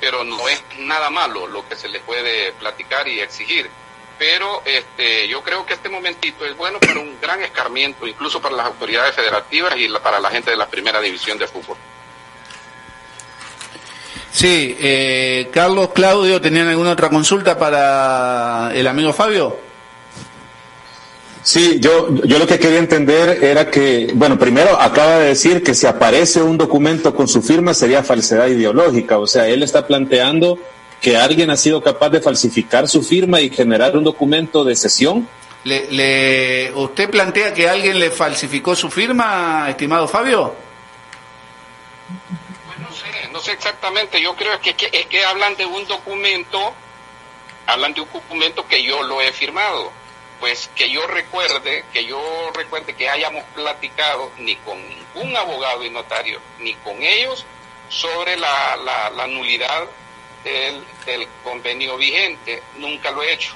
[0.01, 3.71] pero no es nada malo lo que se les puede platicar y exigir.
[4.19, 8.57] Pero este, yo creo que este momentito es bueno para un gran escarmiento, incluso para
[8.57, 11.77] las autoridades federativas y la- para la gente de la primera división de fútbol.
[14.39, 19.57] Sí, eh, Carlos, Claudio, ¿tenían alguna otra consulta para el amigo Fabio?
[21.43, 25.75] Sí, yo, yo lo que quería entender era que, bueno, primero acaba de decir que
[25.75, 30.57] si aparece un documento con su firma sería falsedad ideológica, o sea, él está planteando
[31.01, 35.27] que alguien ha sido capaz de falsificar su firma y generar un documento de sesión.
[35.65, 40.55] Le, le- ¿Usted plantea que alguien le falsificó su firma, estimado Fabio?
[43.39, 44.21] No sé, exactamente.
[44.21, 46.75] Yo creo que, que es que hablan de un documento,
[47.69, 49.93] hablan de un documento que yo lo he firmado.
[50.41, 55.91] Pues que yo recuerde, que yo recuerde que hayamos platicado ni con ningún abogado y
[55.91, 57.47] notario, ni con ellos
[57.89, 59.87] sobre la, la, la nulidad
[60.43, 62.61] del, del convenio vigente.
[62.75, 63.55] Nunca lo he hecho.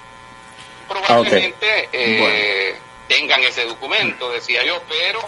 [0.86, 5.26] Probablemente eh, tengan ese documento, decía yo, pero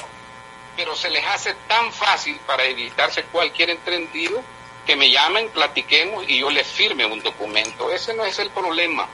[0.77, 4.43] pero se les hace tan fácil para evitarse cualquier entendido
[4.87, 7.91] que me llamen, platiquemos y yo les firme un documento.
[7.91, 9.09] Ese no es el problema.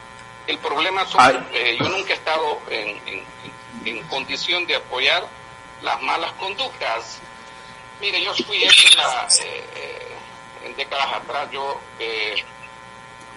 [0.46, 1.20] El problema son,
[1.52, 3.24] eh, yo nunca he estado en, en-
[3.84, 5.26] en- en condición de apoyar
[5.82, 7.18] las malas conductas.
[8.00, 10.16] Mire, yo fui época, eh, eh,
[10.64, 12.34] en décadas atrás, yo eh,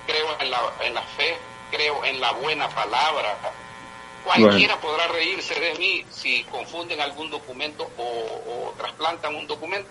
[0.07, 1.37] creo en la, en la fe,
[1.71, 3.37] creo en la buena palabra,
[4.23, 9.89] Cualquiera podrá reírse de mí si confunden algún documento o, o trasplantan un documento.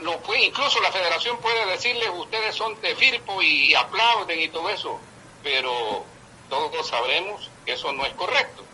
[0.00, 4.68] Lo puede, incluso la federación puede decirles ustedes son de Firpo y aplauden y todo
[4.68, 4.98] eso,
[5.42, 6.04] pero
[6.48, 8.64] todos sabremos que eso no es correcto.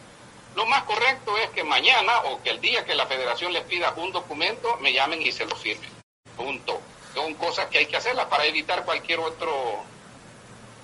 [0.54, 3.92] Lo más correcto es que mañana o que el día que la federación les pida
[3.96, 5.88] un documento, me llamen y se lo firmen.
[6.36, 6.80] Punto.
[7.14, 9.84] Son cosas que hay que hacerlas para evitar cualquier otro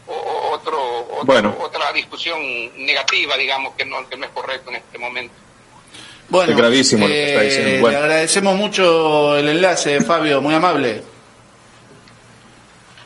[0.06, 1.56] otro, otro- Bueno.
[1.60, 2.38] otra discusión
[2.84, 5.34] negativa, digamos, que no, que no es correcto en este momento.
[6.28, 7.80] Bueno, Es gravísimo lo que está eh, diciendo.
[7.82, 7.98] Bueno.
[7.98, 11.02] le agradecemos mucho el enlace, Fabio, muy amable.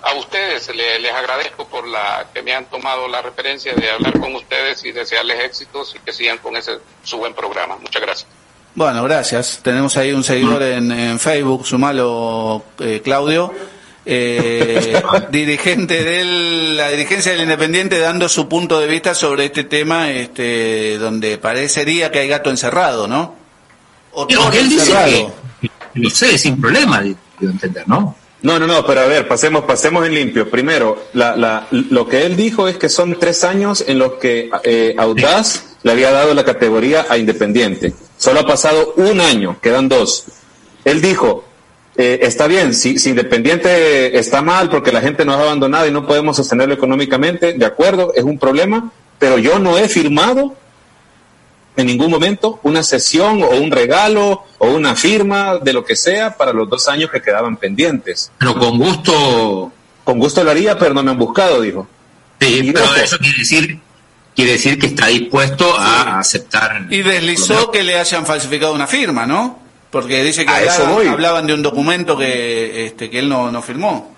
[0.03, 4.19] A ustedes le- les agradezco por la que me han tomado la referencia de hablar
[4.21, 7.77] con ustedes y desearles éxitos y que sigan con ese su buen programa.
[7.77, 8.29] Muchas gracias.
[8.75, 9.61] Bueno, gracias.
[9.63, 13.53] Tenemos ahí un seguidor en, en Facebook, sumalo, eh, Claudio,
[14.11, 16.25] eh, dirigente de
[16.75, 22.11] la dirigencia del Independiente, dando su punto de vista sobre este tema, este, donde parecería
[22.11, 23.37] que hay gato encerrado, ¿no?
[24.12, 24.92] O él dice
[25.61, 28.16] que, no sé, sin problema, digo entender, ¿no?
[28.40, 30.49] No, no, no, pero a ver, pasemos, pasemos en limpio.
[30.49, 34.49] Primero, la, la, lo que él dijo es que son tres años en los que
[34.62, 37.92] eh, Audaz le había dado la categoría a Independiente.
[38.16, 40.25] Solo ha pasado un año, quedan dos.
[40.85, 41.44] Él dijo,
[41.99, 45.91] eh, está bien, si, si Independiente está mal porque la gente nos ha abandonado y
[45.91, 50.55] no podemos sostenerlo económicamente, de acuerdo, es un problema, pero yo no he firmado
[51.77, 56.37] en ningún momento una sesión o un regalo o una firma de lo que sea
[56.37, 58.31] para los dos años que quedaban pendientes.
[58.39, 59.73] Pero con gusto,
[60.05, 61.87] Con gusto lo haría, pero no me han buscado, dijo.
[62.41, 62.95] sí, Y pero ojo.
[62.97, 63.79] eso quiere decir,
[64.35, 66.87] quiere decir que está dispuesto a aceptar.
[66.91, 69.68] Y deslizó que le hayan falsificado una firma, ¿no?
[69.90, 71.07] Porque dice que hablaban, voy.
[71.07, 74.14] hablaban de un documento que, este, que él no, no firmó.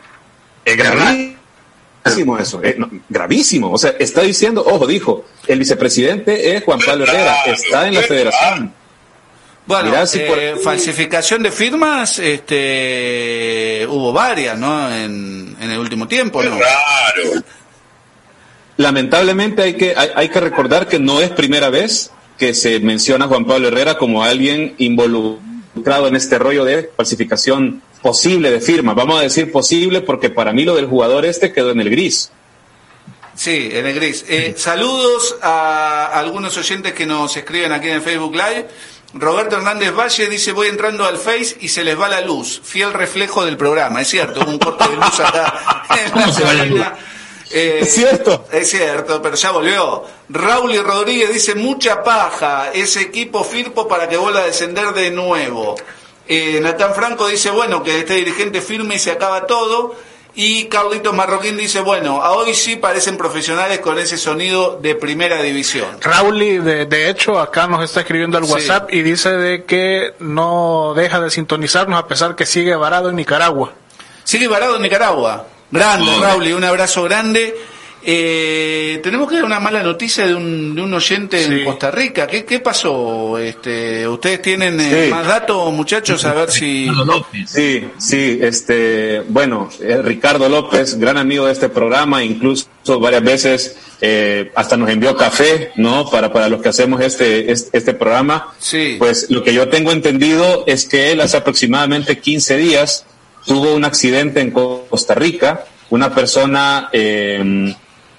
[0.64, 3.70] Es gravísimo eso, eh, no, gravísimo.
[3.70, 8.02] O sea, está diciendo, ojo, dijo, el vicepresidente es Juan Pablo Herrera, está en la
[8.02, 8.74] federación.
[9.66, 14.92] Bueno, Mirá si por- eh, falsificación de firmas, este, hubo varias, ¿no?
[14.92, 16.58] En, en el último tiempo, ¿no?
[18.76, 23.26] Lamentablemente hay que, hay, hay que recordar que no es primera vez que se menciona
[23.26, 28.94] a Juan Pablo Herrera como alguien involucrado en este rollo de falsificación posible de firma.
[28.94, 32.30] Vamos a decir posible porque para mí lo del jugador este quedó en el gris.
[33.34, 34.24] Sí, en el gris.
[34.28, 38.68] Eh, saludos a algunos oyentes que nos escriben aquí en el Facebook Live.
[39.14, 42.60] Roberto Hernández Valle dice, voy entrando al Face y se les va la luz.
[42.62, 44.02] Fiel reflejo del programa.
[44.02, 46.98] Es cierto, hubo un corte de luz acá en ¿Cómo se va la cabina.
[47.50, 48.44] Eh, Es cierto.
[48.52, 50.04] Es cierto, pero ya volvió.
[50.28, 55.10] Raúl y Rodríguez dice, mucha paja, ese equipo Firpo para que vuelva a descender de
[55.10, 55.74] nuevo.
[56.28, 59.96] Eh, Natán Franco dice, bueno, que este dirigente firme y se acaba todo.
[60.32, 65.42] Y Carlitos Marroquín dice, bueno, a hoy sí parecen profesionales con ese sonido de primera
[65.42, 65.88] división.
[66.00, 68.52] Rauli, de, de hecho, acá nos está escribiendo al Sí.
[68.52, 73.16] WhatsApp y dice de que no deja de sintonizarnos a pesar que sigue varado en
[73.16, 73.72] Nicaragua.
[74.22, 75.46] Sigue varado en Nicaragua.
[75.70, 76.10] Grande.
[76.20, 77.54] Raúl, y un abrazo grande.
[78.02, 81.64] Eh, tenemos que dar una mala noticia de un, de un oyente en.
[81.66, 82.26] Costa Rica.
[82.26, 83.36] ¿Qué, qué pasó?
[83.38, 85.10] Este, ¿Ustedes tienen eh, Sí.
[85.10, 86.24] más datos, muchachos?
[86.24, 86.84] A ver si...
[86.88, 87.50] Ricardo López.
[87.50, 92.66] Sí, sí, este, bueno, eh, Ricardo López, gran amigo de este programa, incluso
[92.98, 96.08] varias veces eh, hasta nos envió café, ¿no?
[96.08, 98.54] Para, para los que hacemos este, este, este programa.
[98.58, 98.96] Sí.
[98.98, 103.04] Pues lo que yo tengo entendido es que él hace aproximadamente 15 días
[103.46, 107.74] tuvo un accidente en Costa Rica, una persona eh,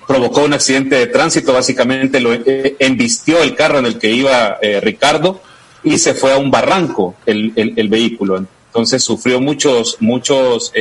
[0.08, 4.58] provocó un accidente de tránsito, básicamente lo eh, embistió el carro en el que iba
[4.62, 5.42] eh, Ricardo
[5.84, 8.38] y se fue a un barranco el, el- vehículo.
[8.68, 10.72] Entonces sufrió muchos, muchos,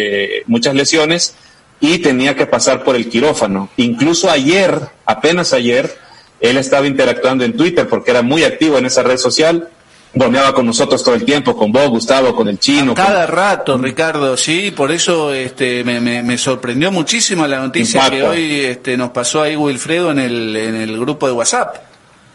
[0.46, 1.34] muchas lesiones
[1.80, 3.68] y tenía que pasar por el quirófano.
[3.78, 5.96] Incluso ayer, apenas ayer,
[6.40, 9.70] él estaba interactuando en Twitter porque era muy activo en esa red social,
[10.12, 12.94] bromeaba con nosotros todo el tiempo, con vos, Gustavo, con el chino.
[12.94, 17.98] con- Cada rato, Ricardo, sí, por eso este, me, me- me sorprendió muchísimo la noticia
[18.04, 18.16] Impacta.
[18.16, 21.76] que hoy este, nos pasó ahí Wilfredo en el, en el grupo de WhatsApp.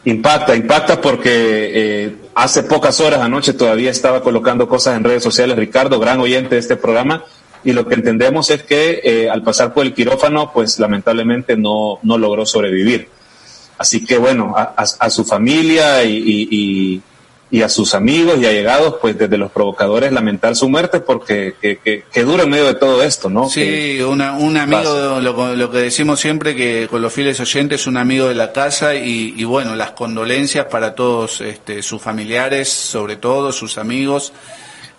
[0.06, 5.58] Impacta, impacta porque eh, hace pocas horas anoche todavía estaba colocando cosas en redes sociales,
[5.58, 7.24] Ricardo, gran oyente de este programa,
[7.64, 11.98] y lo que entendemos es que eh, al pasar por el quirófano, pues lamentablemente no,
[12.04, 13.10] no logró sobrevivir.
[13.80, 17.02] Así que bueno, a, a- a su familia y, y- y-
[17.52, 21.78] y a sus amigos y allegados, pues desde los provocadores lamentar su muerte porque que,
[21.78, 23.48] que, que dura en medio de todo esto, ¿no?
[23.50, 27.98] Sí, una, un amigo, lo, lo que decimos siempre que con los fieles oyentes, un
[27.98, 33.16] amigo de la casa y, y bueno, las condolencias para todos este, sus familiares, sobre
[33.16, 34.34] todo sus amigos.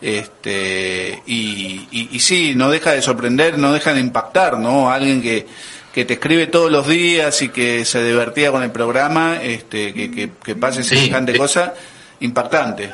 [0.01, 4.91] Este, y, y, y sí, no deja de sorprender, no deja de impactar, ¿no?
[4.91, 5.47] Alguien que,
[5.93, 10.11] que te escribe todos los días y que se divertía con el programa, este, que,
[10.11, 10.97] que, que pase Sí.
[10.97, 11.75] semejante Eh, cosa,
[12.21, 12.93] impactante.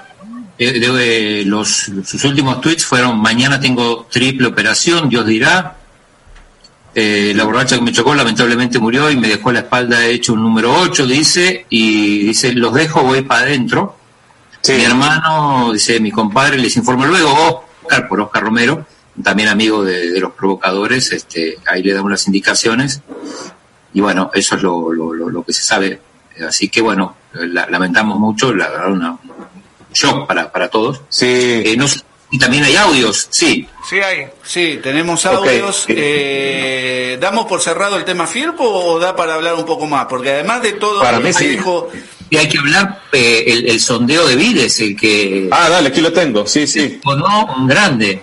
[0.58, 5.76] Eh, de- los, sus últimos tweets fueron, mañana tengo triple operación, Dios dirá.
[6.94, 10.42] Eh, la borracha que me chocó lamentablemente murió y me dejó la espalda hecho un
[10.42, 13.96] número 8, dice, y dice, los dejo, voy para adentro.
[14.60, 14.74] Sí.
[14.74, 18.86] Mi hermano, dice, mi compadre, les informo luego, Oscar, por Oscar Romero,
[19.22, 23.00] también amigo de, de los provocadores, este, ahí le damos las indicaciones.
[23.94, 26.00] Y bueno, eso es lo, lo, lo- lo que se sabe.
[26.46, 29.18] Así que bueno, la- lamentamos mucho, la verdad, una, un
[29.92, 31.00] shock para, para todos.
[31.08, 31.26] Sí.
[31.28, 31.86] Eh, no
[32.34, 33.68] y también hay audios, sí.
[33.86, 34.26] Sí, hay.
[34.42, 35.84] Sí, tenemos audios.
[35.88, 40.06] Eh, ¿Damos por cerrado el tema Firpo o da para hablar un poco más?
[40.06, 41.46] Porque además de todo Para lo mí que sí.
[41.48, 41.90] dijo,
[42.30, 46.00] Y hay que hablar eh, el, el sondeo de Vides, el que Ah, dale, aquí
[46.00, 46.46] lo tengo.
[46.46, 47.00] Sí, sí.
[47.04, 48.22] o no, un grande.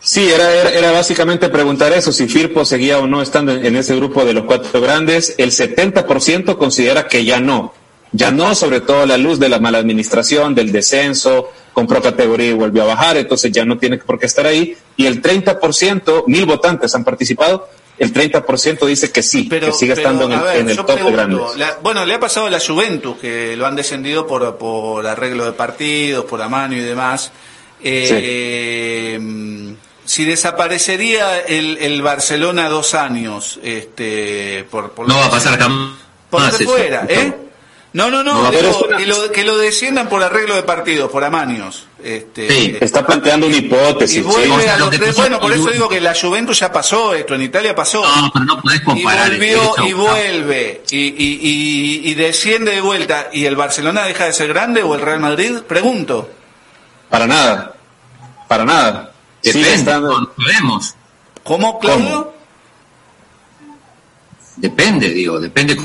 [0.00, 3.76] Sí, era, era, era básicamente preguntar eso, si Firpo seguía o no estando en, en
[3.76, 5.34] ese grupo de los cuatro grandes.
[5.38, 7.72] El 70% considera que ya no.
[8.12, 12.48] Ya no, sobre todo a la luz de la mala administración, del descenso, compró categoría
[12.50, 14.76] y volvió a bajar, entonces ya no tiene por qué estar ahí.
[14.96, 17.68] Y el 30%, mil votantes han participado,
[17.98, 20.70] el 30% dice que sí, pero, que sigue pero, estando en el, a ver, en
[20.70, 21.56] el yo top de grandes.
[21.56, 25.44] la- bueno, le ha pasado a la Juventus, que lo han descendido por, por arreglo
[25.44, 27.30] de partidos, por amaño y demás.
[27.82, 29.18] Eh,
[30.04, 35.92] Si desaparecería el, el Barcelona dos años, este, por, por No va a pasar jamás.
[36.30, 37.34] por fuera, ¿eh?
[37.94, 40.54] No, no, no, No, digo, pero es una- que, lo, que lo desciendan por arreglo
[40.54, 41.86] de partidos, por amaños.
[42.02, 44.22] Este, Sí, Está planteando una y hipótesis.
[44.22, 44.50] vuelve sí.
[44.50, 47.14] O sea, a lo los tres- bueno, por eso digo que la Juventus ya pasó
[47.14, 48.02] esto, en Italia pasó.
[48.04, 49.30] No, pero no podés y comparar.
[49.30, 54.26] volvió esto, y vuelve y, y, y, y desciende de vuelta y el Barcelona deja
[54.26, 56.30] de ser grande o el Real Madrid pregunto
[57.08, 57.74] Para nada.
[58.48, 59.12] Para nada.
[59.42, 60.94] Depende, estando- no sabemos.
[61.42, 62.34] cómo Claudio
[64.56, 65.76] Depende, digo, depende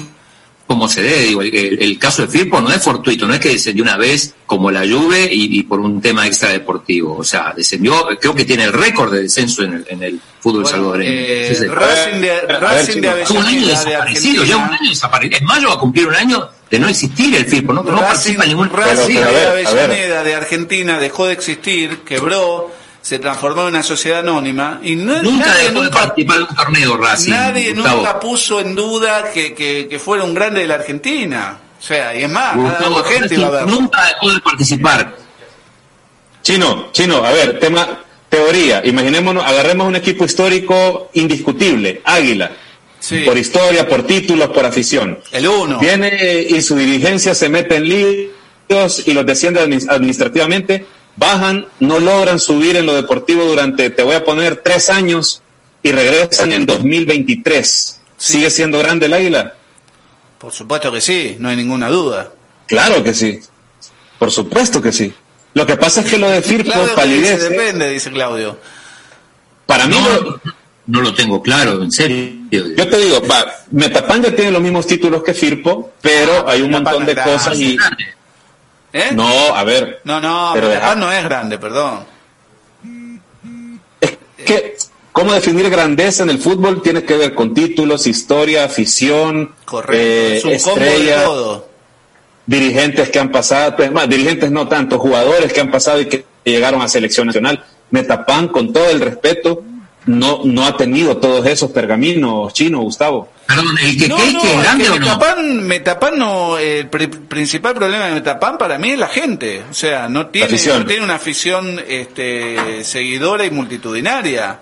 [0.68, 1.20] cómo se dé.
[1.24, 4.34] Digo, el, el caso de Firpo no es fortuito, no es que descendió una vez
[4.46, 7.18] como la Juve y, y por un tema extradeportivo.
[7.18, 10.64] O sea, descendió, creo que tiene el récord de descenso en el, en el fútbol
[10.64, 11.12] Bueno, salvadoreño.
[11.12, 11.68] eh, Sí, sí.
[11.68, 15.38] Racing de, Racing de un año de desaparecido, lleva un año desaparecido.
[15.38, 18.06] Es mayo va a cumplir un año de no existir el Firpo, no, no Racing,
[18.08, 19.68] participa en ningún Racing Pero, pero, a de ver.
[19.68, 22.72] Avellaneda de Argentina dejó de existir, quebró,
[23.04, 26.44] se transformó en una sociedad anónima y no, Nunca nadie dejó de nunca- participar en
[26.44, 27.32] un torneo Racing.
[27.32, 27.98] Nadie Gustavo.
[27.98, 31.60] nunca puso en duda que, que, que fuera un grande de la Argentina.
[31.80, 33.68] O sea, y es más, cada Gustavo vez gente Racing va a ver.
[33.68, 35.16] nunca dejó de participar.
[36.42, 37.88] Chino, chino, a ver, tema,
[38.30, 38.82] teoría.
[38.86, 42.52] Imaginémonos, agarremos un equipo histórico indiscutible, Águila.
[43.00, 43.20] Sí.
[43.26, 45.20] Por historia, por títulos, por afición.
[45.32, 45.78] El uno.
[45.80, 50.86] Viene y su dirigencia se mete en líos y los desciende admi- administrativamente,
[51.16, 55.42] bajan, no logran subir en lo deportivo durante, te voy a poner, tres años
[55.82, 58.00] y regresan en 2023.
[58.18, 59.54] ¿Sigue siendo grande el Águila?
[60.38, 62.32] Por supuesto que sí, no hay ninguna duda.
[62.68, 63.40] Claro que sí.
[64.20, 65.14] Por supuesto que sí.
[65.54, 67.50] Lo que pasa es que lo de Firpo palidece.
[67.50, 68.58] depende, dice Claudio.
[69.66, 70.40] Para mí, lo-
[70.86, 72.34] No, lo tengo claro, en serio.
[72.52, 76.62] yo te digo, va, Metapan ya tiene los mismos títulos que Firpo, pero Ah, hay
[76.62, 77.78] un Metapan montón de cosas y...
[78.94, 79.10] ¿Eh?
[79.14, 82.06] No, a ver, no, no, Pero no es grande, perdón.
[84.00, 84.78] es que
[85.12, 90.38] cómo definir grandeza en el fútbol tiene que ver con títulos, historia, afición, Correcto, eh,
[90.38, 91.70] es un combo de estrella, todo.
[92.46, 96.26] dirigentes que han pasado, pues, más, dirigentes no tanto, jugadores que han pasado y que
[96.44, 97.66] llegaron a selección nacional.
[97.90, 99.64] Metapan, con todo el respeto,
[100.06, 103.30] no, no ha tenido todos esos pergaminos chinos, Gustavo.
[103.48, 105.06] Perdón, ¿el que No, que no, es es grande que o no?
[105.06, 109.64] Metapan, Metapan no, el pri- principal problema de Metapan para mí es la gente.
[109.70, 114.60] O sea, no tiene, no tiene una afición este, seguidora y multitudinaria.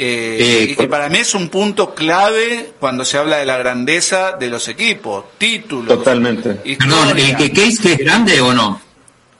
[0.00, 3.58] Eh, Eh, y que para mí es un punto clave cuando se habla de la
[3.58, 5.88] grandeza de los equipos, títulos.
[5.88, 6.50] Totalmente.
[6.54, 7.36] Perdón, ¿el historia.
[7.36, 8.80] que que es que es grande o no?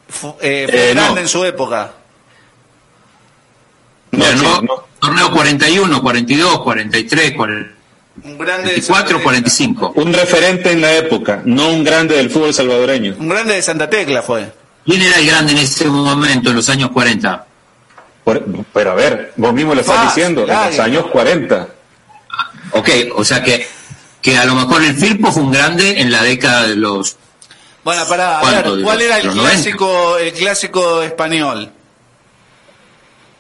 [0.08, 1.00] Fu- eh, fue Eh, no.
[1.02, 1.92] grande en su época.
[4.18, 4.84] No, Ganó chino, no.
[5.00, 7.74] torneo 41, 42, 43, 44,
[8.24, 8.82] Un grande de
[9.22, 9.92] 45.
[9.96, 13.14] Un referente en la época, no un grande del fútbol salvadoreño.
[13.18, 14.50] Un grande de Santa Tecla fue.
[14.84, 17.46] ¿Quién era el grande en ese momento, en los años 40?
[18.24, 21.68] Por- pero a ver, vos mismo lo estás Fácil, diciendo, en los años 40.
[22.72, 23.66] Ok, o sea que,
[24.20, 27.16] que a lo mejor el Firpo fue un grande en la década de los...
[27.84, 28.74] Bueno, para ¿Cuánto?
[28.76, 29.54] ver, ¿cuál ¿De era el los 90?
[29.62, 31.70] clásico, el clásico español?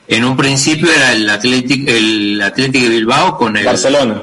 [0.08, 3.64] En un principio era el Athletic, el Athletic de Bilbao con el...
[3.64, 4.22] Barcelona,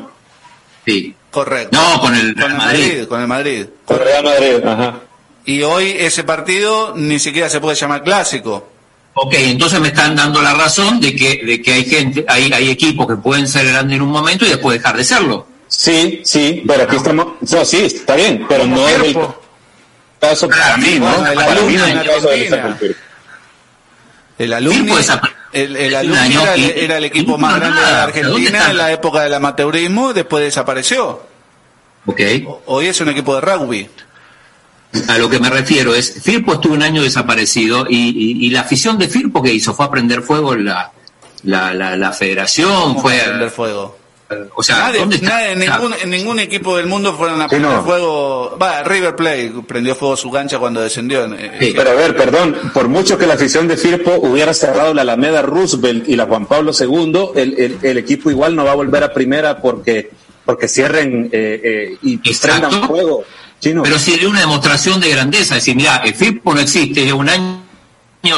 [0.86, 1.15] Sí.
[1.31, 1.77] Correcto.
[1.77, 2.83] No, con el Con Real el Madrid.
[2.88, 3.65] Madrid, con el Madrid.
[3.86, 4.99] con Real Madrid, ajá.
[5.45, 8.69] Y hoy ese partido ni siquiera se puede llamar clásico.
[9.15, 12.69] Ok, entonces me están dando la razón de que, de que hay gente, hay, hay
[12.69, 15.47] equipos que pueden ser grandes en un momento y después dejar de serlo.
[15.67, 17.27] Sí, sí, pero aquí estamos.
[17.41, 19.17] No, sí, está bien, pero no es el
[20.19, 21.05] caso para mí, ¿no?
[21.17, 22.45] Bueno, el alumno en el caso de.
[24.38, 28.47] El desapare- el, el año era, el equipo más grande de la nada, pero ¿dónde
[28.47, 31.21] Argentina en la época del amateurismo, después desapareció.
[32.05, 32.21] Ok.
[32.67, 33.89] Hoy es un equipo de rugby.
[35.09, 38.61] A lo que me refiero es, Firpo estuvo un año desaparecido y, y- y la
[38.61, 40.91] afición de Firpo que hizo fue a prender fuego la,
[41.43, 43.97] la, la, la federación, ¿Cómo fue a- prender fuego?
[44.55, 45.30] O sea, Nadie- ¿dónde está?
[45.30, 47.84] nadie- en, ningún, en ningún equipo del mundo fueron a Sí, prender no.
[47.84, 48.57] fuego.
[48.61, 51.26] Va, River Plate prendió fuego su cancha cuando descendió.
[51.36, 51.73] eh, Sí.
[51.76, 55.41] Pero a ver, perdón, por mucho que la afición de Firpo hubiera cerrado la Alameda
[55.43, 59.03] Roosevelt y la Juan Pablo II, el, el- el equipo igual no va a volver
[59.03, 60.09] a primera porque,
[60.43, 62.67] porque cierren eh, eh, y Exacto.
[62.69, 63.23] prendan fuego.
[63.59, 63.84] Chino.
[63.84, 67.61] Pero sería una demostración de grandeza, decir, mira, el Firpo no existe, lleva un año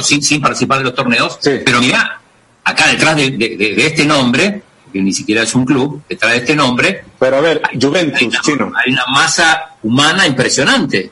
[0.03, 1.59] sin, sin participar de los torneos, Sí.
[1.65, 2.21] pero mira,
[2.63, 4.61] acá detrás de, de- de- de este nombre,
[4.91, 8.21] que ni siquiera es un club, detrás de este nombre, Pero a ver, hay Juventus,
[8.23, 8.71] una, chino.
[8.85, 11.11] hay una masa humana impresionante.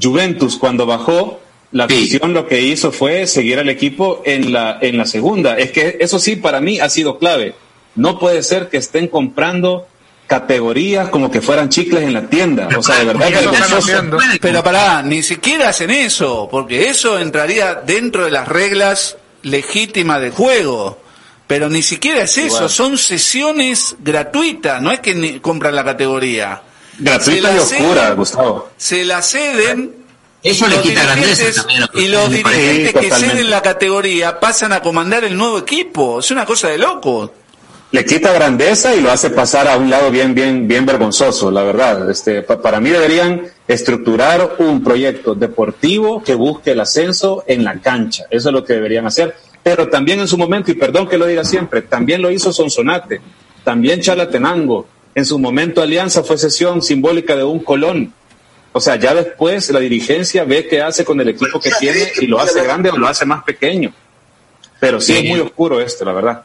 [0.00, 1.40] Juventus cuando bajó,
[1.72, 1.94] la Sí.
[1.94, 5.56] afición lo que hizo fue seguir al equipo en la, en la segunda.
[5.58, 7.54] Es que eso sí para mí ha sido clave.
[7.94, 9.86] No puede ser que estén comprando
[10.26, 12.68] categorías como que fueran chicles en la tienda.
[12.76, 13.76] O sea, de verdad vergonzoso.
[13.78, 14.18] haciendo.
[14.40, 20.32] Pero pará, ni siquiera hacen eso, porque eso entraría dentro de las reglas legítimas del
[20.32, 20.98] juego.
[21.48, 22.70] Pero ni siquiera es eso, Igual.
[22.70, 26.62] son sesiones gratuitas, no es que ni compran la categoría.
[26.98, 28.68] Gratuita y oscura, ceden- Gustavo.
[28.76, 29.94] Se la ceden
[30.42, 33.34] Eso le los quita grandeza también y los dirigentes Sí, que totalmente.
[33.36, 36.20] ceden la categoría pasan a comandar el nuevo equipo.
[36.20, 37.32] Es una cosa de loco.
[37.90, 41.62] Le quita grandeza y lo hace pasar a un lado bien, bien, bien vergonzoso, la
[41.62, 42.10] verdad.
[42.10, 47.78] Este, pa- para mí deberían estructurar un proyecto deportivo que busque el ascenso en la
[47.80, 48.24] cancha.
[48.30, 49.34] Eso es lo que deberían hacer.
[49.68, 53.20] Pero también en su momento, y perdón que lo diga siempre, también lo hizo Sonsonate,
[53.64, 54.88] también Chalatenango.
[55.14, 58.14] En su momento Alianza fue sesión simbólica de un colón.
[58.72, 62.26] O sea, ya después la dirigencia ve qué hace con el equipo que tiene y
[62.26, 63.92] lo hace grande o lo hace más pequeño.
[64.80, 66.42] Pero sí es muy oscuro esto, la verdad.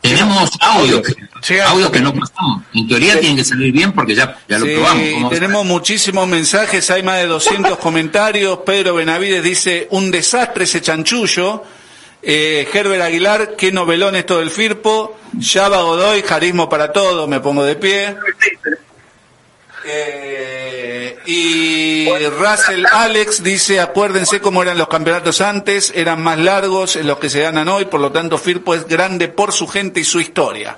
[0.00, 2.62] Tenemos audio, que, Sí, audio que no pasamos.
[2.74, 5.04] En teoría tienen que salir bien porque ya, ya lo Sí, probamos.
[5.14, 8.58] ¿Cómo- tenemos muchísimos mensajes, hay más de 200 comentarios.
[8.66, 11.62] Pedro Benavides dice, un desastre ese chanchullo.
[12.30, 15.16] Eh, Herbert Aguilar, qué novelón esto del Firpo.
[15.40, 18.14] Java Godoy, carismo para todo, me pongo de pie.
[19.86, 27.06] Eh, y Russell Alex dice, acuérdense cómo eran los campeonatos antes, eran más largos en
[27.06, 30.04] los que se ganan hoy, por lo tanto Firpo es grande por su gente y
[30.04, 30.76] su historia.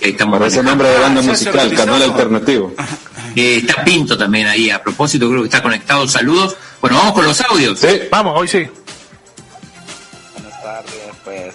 [0.00, 2.72] estamos Para ese nombre de banda Ah, musical, canal alternativo.
[3.36, 6.06] Eh, está Pinto también ahí, a propósito, creo que está conectado.
[6.08, 6.56] Saludos.
[6.80, 7.78] Bueno, vamos con los audios.
[7.78, 8.66] Sí, Vamos, hoy sí.
[10.34, 10.92] Buenas tardes,
[11.24, 11.54] pues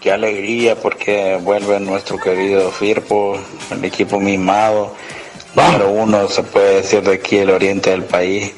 [0.00, 4.94] qué alegría porque vuelve nuestro querido Firpo, el equipo mimado,
[5.54, 8.52] número uno se puede decir de aquí el oriente del país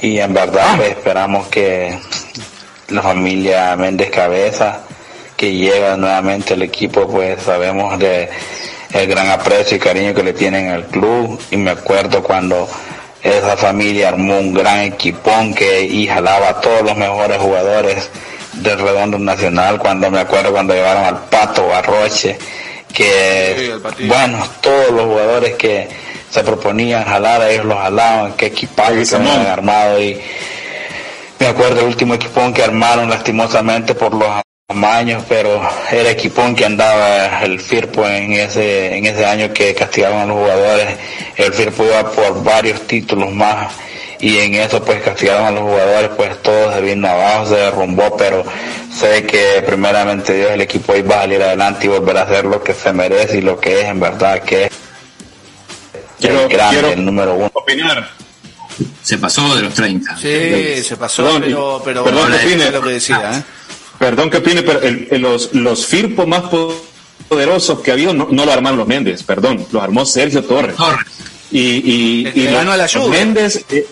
[0.00, 1.98] y en verdad pues esperamos que
[2.88, 4.82] la familia Méndez Cabeza
[5.42, 8.30] que llega nuevamente al equipo pues sabemos de
[8.92, 11.36] el gran aprecio y cariño que le tienen al club.
[11.50, 12.68] Y me acuerdo cuando
[13.20, 18.08] esa familia armó un gran equipón que y jalaba a todos los mejores jugadores
[18.52, 19.80] del Redondo Nacional.
[19.80, 22.38] Cuando me acuerdo cuando llevaron al Pato Barroche
[22.94, 25.88] que el bueno todos los jugadores que
[26.30, 29.26] se proponían jalar ellos los jalaban qué equipaje que Simón.
[29.26, 30.00] habían armado.
[30.00, 30.20] Y
[31.40, 34.28] me acuerdo el último equipón que armaron lastimosamente por los
[34.72, 35.60] amaños, pero
[35.90, 40.36] era equipón que andaba el Firpo en ese en ese año que castigaron a los
[40.36, 40.88] jugadores.
[41.36, 43.72] El Firpo iba por varios títulos más
[44.20, 48.16] y en eso pues castigaron a los jugadores, pues todo se vino abajo, se derrumbó,
[48.16, 48.44] pero
[48.92, 52.62] sé que primeramente Dios el equipo iba a salir adelante y volver a hacer lo
[52.62, 54.70] que se merece y lo que es en verdad que es
[56.20, 57.50] Quiero- el grande, quiero- el número uno.
[57.54, 58.08] opinar.
[59.02, 60.16] se pasó de los 30.
[60.16, 62.64] Sí, se pasó, Perdón, pero, pero perdón, bueno, opine.
[62.66, 63.42] es lo que decía, ¿eh?
[64.02, 66.42] Perdón que opine, pero el- el- los, los FIRPO más
[67.28, 70.74] poderosos que ha habido no, no lo armaron los Méndez, perdón, los armó Sergio Torres.
[70.74, 71.06] Torres.
[71.52, 73.08] Y, y, y los, a la los Juve.
[73.18, 73.86] Méndez, eh,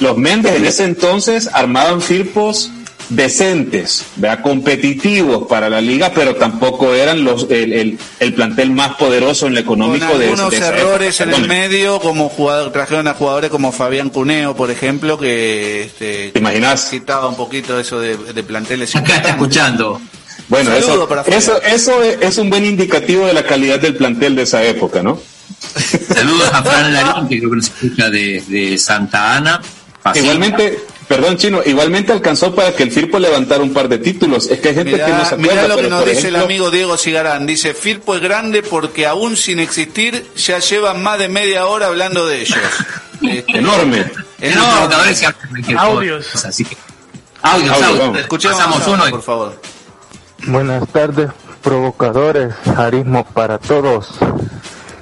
[0.00, 2.70] los Méndez en ese entonces armaban FIRPOS
[3.14, 4.42] decentes, ¿verdad?
[4.42, 9.54] competitivos para la liga, pero tampoco eran los el, el, el plantel más poderoso en
[9.54, 11.36] lo Con económico de, algunos de esa errores época.
[11.36, 16.30] en el medio, como jugador, trajeron a jugadores como Fabián Cuneo, por ejemplo, que este,
[16.32, 16.88] ¿Te imaginas?
[16.90, 18.94] quitaba un poquito eso de, de planteles.
[18.96, 20.00] Acá está escuchando.
[20.48, 21.38] Bueno, Saludo eso, para Fabián.
[21.42, 25.18] eso, eso es, un buen indicativo de la calidad del plantel de esa época, ¿no?
[26.14, 29.60] Saludos a Fran Larín, que creo que nos escucha de, de Santa Ana.
[30.14, 30.80] Igualmente,
[31.16, 34.46] perdón chino, igualmente alcanzó para que el Firpo levantara un par de títulos.
[34.46, 35.76] Es que hay gente que no Mirá, se mirá acuerda.
[35.76, 37.46] lo que nos dice el amigo Diego Cigarán.
[37.46, 42.26] Dice, Firpo es grande porque aún sin existir ya llevan más de media hora hablando
[42.26, 42.58] de ellos.
[43.22, 44.04] Este, Enorme.
[44.40, 44.96] enorme.
[45.78, 46.26] Audios.
[46.26, 46.76] cosa, Así que,
[47.40, 47.98] audios, Audio, audios.
[48.00, 48.18] vamos.
[48.18, 49.10] Escuchemos Pasamos uno.
[49.10, 49.60] por favor.
[50.48, 51.30] Buenas tardes,
[51.62, 54.08] provocadores, arismo para todos.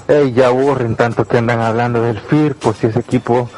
[0.06, 3.48] Ey, ya aburren tanto que andan hablando del FIRPO si ese equipo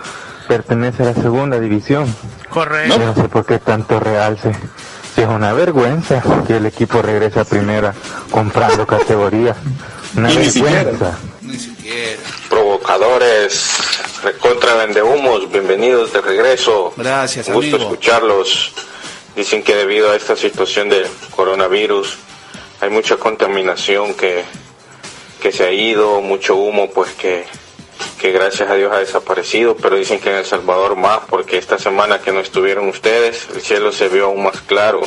[0.57, 2.15] pertenece a la segunda división.
[2.51, 2.99] Correcto.
[2.99, 4.53] Yo no sé por qué tanto realce.
[5.15, 7.95] Si es una vergüenza que el equipo regrese a primera
[8.31, 9.57] comprando categoría.
[10.15, 10.85] Una Y ni siquiera.
[10.85, 11.19] vergüenza.
[11.41, 12.21] Ni siquiera.
[12.51, 13.71] Provocadores,
[14.23, 16.93] recontra vendehumos, bienvenidos de regreso.
[16.99, 17.91] Gracias, Un gusto amigo.
[17.93, 18.73] escucharlos.
[19.35, 22.19] Dicen que debido a esta situación del coronavirus
[22.83, 24.45] hay mucha contaminación que,
[25.41, 27.47] que se ha ido, mucho humo pues que,
[28.23, 31.77] que gracias a Dios ha desaparecido, pero dicen que en El Salvador más porque esta
[31.77, 35.03] semana que no estuvieron ustedes el cielo se vio aún más claro.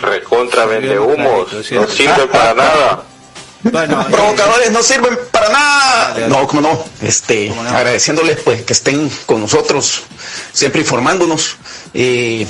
[0.00, 3.02] Recontra clarito, es no sirve para nada.
[3.64, 6.08] Bueno, eh, Provocadores no sirven para nada.
[6.10, 6.32] Dale, dale.
[6.32, 6.84] No, cómo no.
[7.02, 7.60] Este, no.
[7.62, 10.04] agradeciéndoles pues que estén con nosotros,
[10.52, 11.56] siempre informándonos.
[11.92, 12.46] Y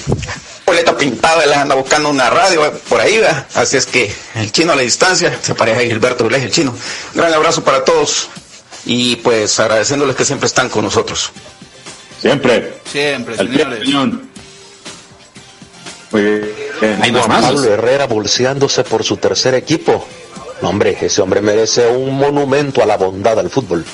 [0.66, 3.46] boleta pintada, les anda buscando una radio eh, por ahí, ¿verdad?
[3.54, 6.74] Así es que el chino a la distancia, se pareja a Gilberto Vilés, el chino.
[7.14, 8.28] Gran abrazo para todos
[8.86, 11.30] y pues agradeciéndoles que siempre están con nosotros.
[12.20, 12.80] Siempre.
[12.90, 13.78] siempre, Al señores.
[13.80, 14.28] cañón.
[16.10, 16.98] Muy bien.
[17.02, 17.28] Hay ¿Más?
[17.28, 17.44] más.
[17.44, 20.06] Pablo Herrera bolseándose por su tercer equipo.
[20.62, 23.84] No, hombre, ese hombre merece un monumento a la bondad del fútbol.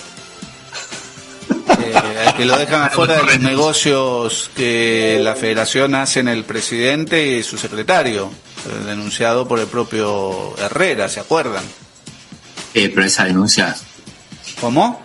[1.82, 1.94] Eh,
[2.26, 7.42] al que lo dejan afuera de los negocios que la federación hacen el presidente y
[7.42, 8.30] su secretario,
[8.66, 11.64] eh, denunciado por el propio Herrera, ¿se acuerdan?
[12.74, 13.74] Eh, pero esa denuncia,
[14.60, 15.02] ¿Cómo?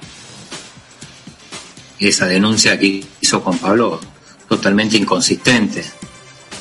[2.07, 3.99] esa denuncia que hizo Juan Pablo,
[4.47, 5.83] totalmente inconsistente.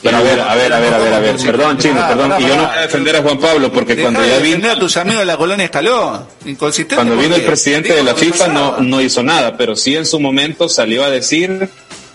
[0.03, 1.36] Pero a ver, a ver, a ver, a ver, a ver.
[1.36, 2.34] Perdón, chino, perdón.
[2.38, 4.78] Y yo no voy a defender a Juan Pablo porque cuando de ya vino, a
[4.78, 6.26] tus amigos de la colonia Escalón.
[6.45, 6.97] Inconsistente.
[6.97, 10.20] cuando vino el presidente de la FIFA no, no hizo nada, pero sí en su
[10.20, 11.70] momento salió a decir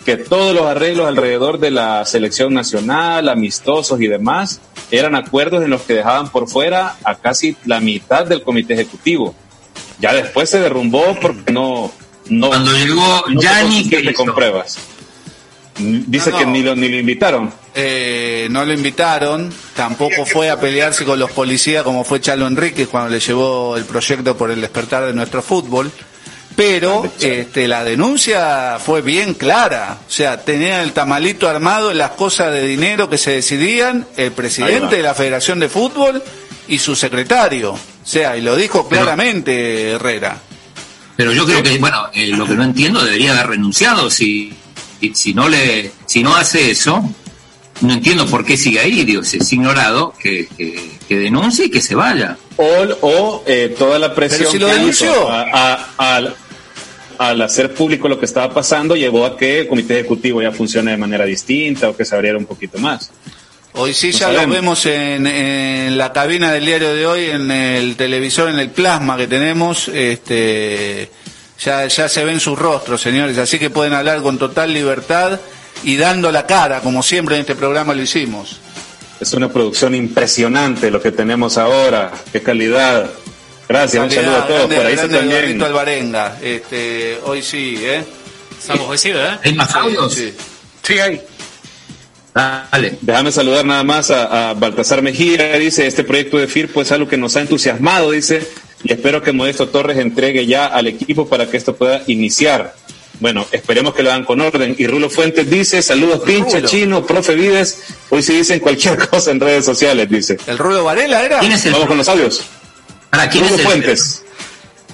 [0.05, 4.61] que todos los arreglos alrededor de la selección nacional, amistosos y demás,
[4.91, 9.33] eran acuerdos en los que dejaban por fuera a casi la mitad del comité ejecutivo.
[9.99, 11.91] Ya después se derrumbó porque no...
[12.29, 14.23] no Cuando llegó no Gianni, consistente ¿qué hizo?
[14.25, 14.77] con pruebas.
[15.77, 17.51] Dice No, que ni lo, ni lo invitaron.
[17.73, 22.89] Eh, no lo invitaron, tampoco fue a pelearse con los policías como fue Chalo Enríquez
[22.89, 25.91] cuando le llevó el proyecto por el despertar de nuestro fútbol.
[26.55, 32.11] Pero este, la denuncia fue bien clara, o sea, tenían el tamalito armado en las
[32.11, 36.21] cosas de dinero que se decidían, el presidente de la Federación de Fútbol
[36.67, 37.75] y su secretario.
[38.09, 40.41] O sea, y lo dijo Pero- claramente Herrera.
[41.15, 44.09] Pero yo creo que, bueno, eh, lo que no entiendo debería haber renunciado.
[44.09, 44.51] Si,
[44.99, 47.03] si, si no le, si no hace eso,
[47.81, 49.03] no entiendo por qué sigue ahí.
[49.03, 52.35] Digo, si es ignorado, que, que, que denuncie y que se vaya.
[52.57, 52.65] o,
[53.01, 55.29] o eh, toda la presión Pero si lo que denunció.
[55.29, 55.43] a-
[55.97, 56.35] a- al,
[57.19, 60.91] al hacer público lo que estaba pasando llevó a que el comité ejecutivo ya funcione
[60.91, 63.11] de manera distinta o que se abriera un poquito más.
[63.73, 67.49] Hoy sí No ya lo vemos en, en la cabina del diario de hoy, en
[67.51, 71.09] el televisor, en el plasma que tenemos, este,
[71.59, 75.39] ya, ya se ven sus rostros, señores, así que pueden hablar con total libertad
[75.83, 78.59] y dando la cara, como siempre en este programa lo hicimos.
[79.19, 82.11] Es una producción impresionante lo que tenemos ahora.
[82.31, 83.09] Qué calidad.
[83.67, 84.59] Gracias, un saludo a todos.
[84.61, 85.61] Grande- Por ahí grande también.
[85.63, 88.03] Alvarenga, este, hoy sí, ¿eh?
[88.57, 89.39] Estamos hoy sí, ¿verdad?
[89.43, 90.13] ¿Hay más audios?
[90.13, 90.33] Sí.
[90.83, 91.21] Sí, hay.
[92.71, 92.97] Dale.
[93.01, 95.57] Déjame saludar nada más a, a Baltasar Mejía.
[95.57, 98.47] Dice, este proyecto de FIRPO es algo que nos ha entusiasmado, dice,
[98.83, 102.73] y espero que Modesto Torres entregue ya al equipo para que esto pueda iniciar.
[103.19, 104.75] Bueno, esperemos que lo hagan con orden.
[104.77, 106.69] Y Rulo Fuentes dice, saludos pinche, Rulo.
[106.69, 107.83] chino, profe Vides.
[108.09, 110.37] Hoy sí dicen cualquier cosa en redes sociales, dice.
[110.47, 111.39] ¿El Rulo Varela era?
[111.39, 112.41] ¿Quién es el Vamos con los audios.
[113.11, 114.23] Ahora, ¿quién Rulo es el Fuentes.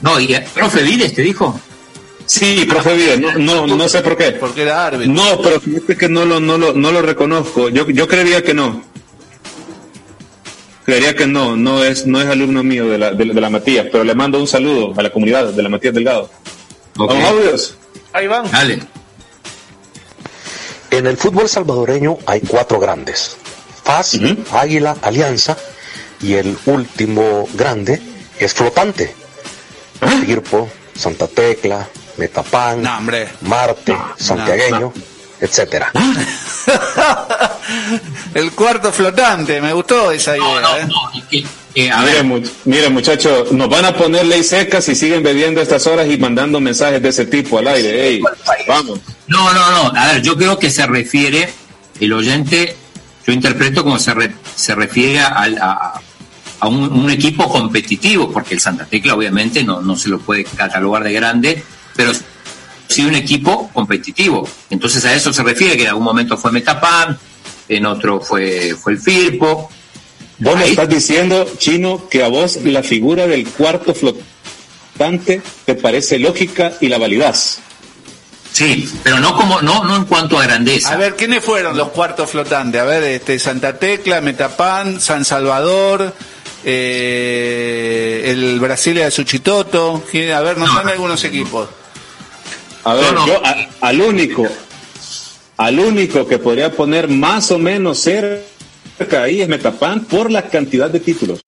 [0.02, 1.60] No, y profe Vides te dijo.
[2.26, 4.32] Sí, profe Vida, no, no, no sé por qué.
[4.32, 5.14] Porque era árbitro.
[5.14, 7.70] No, pero fíjate que no lo, no lo, no lo reconozco.
[7.70, 8.84] Yo, yo creería que no.
[10.86, 13.88] Creería que no, no es, no es alumno mío de la, de, de la Matías,
[13.92, 16.30] pero le mando un saludo a la comunidad de la Matías Delgado.
[16.98, 17.10] Ok.
[17.10, 17.78] Vamos, audios.
[18.14, 18.50] Ahí van.
[18.52, 18.80] Dale.
[20.92, 23.36] En el fútbol salvadoreño hay cuatro grandes.
[23.84, 24.20] FAS,
[24.52, 25.58] Águila, Alianza
[26.22, 28.02] y el último grande
[28.40, 29.14] es flotante.
[30.26, 31.88] Firpo, Santa Tecla,
[32.18, 33.30] Metapán, No, hombre.
[33.42, 34.92] Marte, Santiagueño,
[35.40, 35.92] etcétera.
[38.34, 40.88] El cuarto flotante, me gustó esa idea.
[41.32, 41.46] ¿eh?
[41.76, 42.04] Eh, a
[42.66, 46.60] miren, muchachos, nos van a poner ley seca si siguen bebiendo estas horas y mandando
[46.62, 48.08] mensajes de ese tipo al aire.
[48.08, 48.22] Ey,
[48.68, 49.00] vamos.
[49.28, 50.00] No, no, no.
[50.00, 51.50] A ver, yo creo que se refiere,
[52.00, 52.76] el oyente,
[53.28, 56.00] yo interpreto como se, re- se refiere al- a,
[56.62, 60.46] a un, un equipo competitivo, porque el Santa Tecla obviamente no, no se lo puede
[60.46, 61.64] catalogar de grande,
[61.96, 62.12] pero
[62.88, 64.48] sí un equipo competitivo.
[64.70, 67.18] Entonces a eso se refiere, que en algún momento fue Metapan,
[67.68, 69.70] en otro fue, fue el Firpo.
[70.40, 76.20] Vos me estás diciendo, Chino, que a vos la figura del cuarto flotante te parece
[76.20, 77.60] lógica y la validás.
[78.52, 80.94] Sí, pero no como no no en cuanto a grandeza.
[80.94, 82.80] A ver, ¿quiénes fueron los cuartos flotantes?
[82.80, 86.14] A ver, este Santa Tecla, Metapán, San Salvador,
[86.64, 90.04] eh, el Brasilia de Suchitoto.
[90.34, 91.68] A ver, nos dan algunos equipos.
[92.86, 93.28] A ver, No, no.
[93.28, 94.48] yo a- al único,
[95.58, 100.90] al único que podría poner más o menos cerca ahí es Metapan por la cantidad
[100.90, 101.42] de títulos.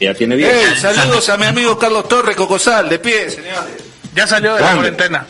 [0.00, 0.52] Ya tiene 10.
[0.52, 3.74] Eh, saludos a mi amigo Carlos Torres Cocosal, de pie, señores.
[4.14, 4.80] Ya salió de la Grande.
[4.92, 5.26] cuarentena.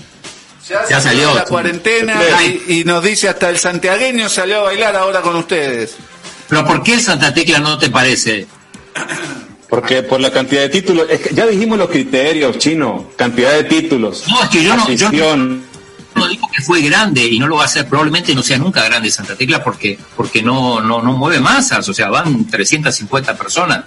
[0.90, 1.28] Ya salió.
[1.28, 5.36] de la cuarentena y, y nos dice hasta el santiagueño salió a bailar ahora con
[5.36, 5.94] ustedes.
[6.48, 8.46] Pero ¿por qué el Santa Tecla no te parece?
[9.68, 13.64] Porque por la cantidad de títulos, es que ya dijimos los criterios, Chino, cantidad de
[13.64, 14.24] títulos.
[14.28, 17.62] No, es que yo no- yo- no digo que fue grande y no lo va
[17.62, 21.40] a hacer, probablemente no sea nunca grande Santa Tecla porque, porque no, no, no mueve
[21.40, 23.84] masas, o sea, van 350 personas.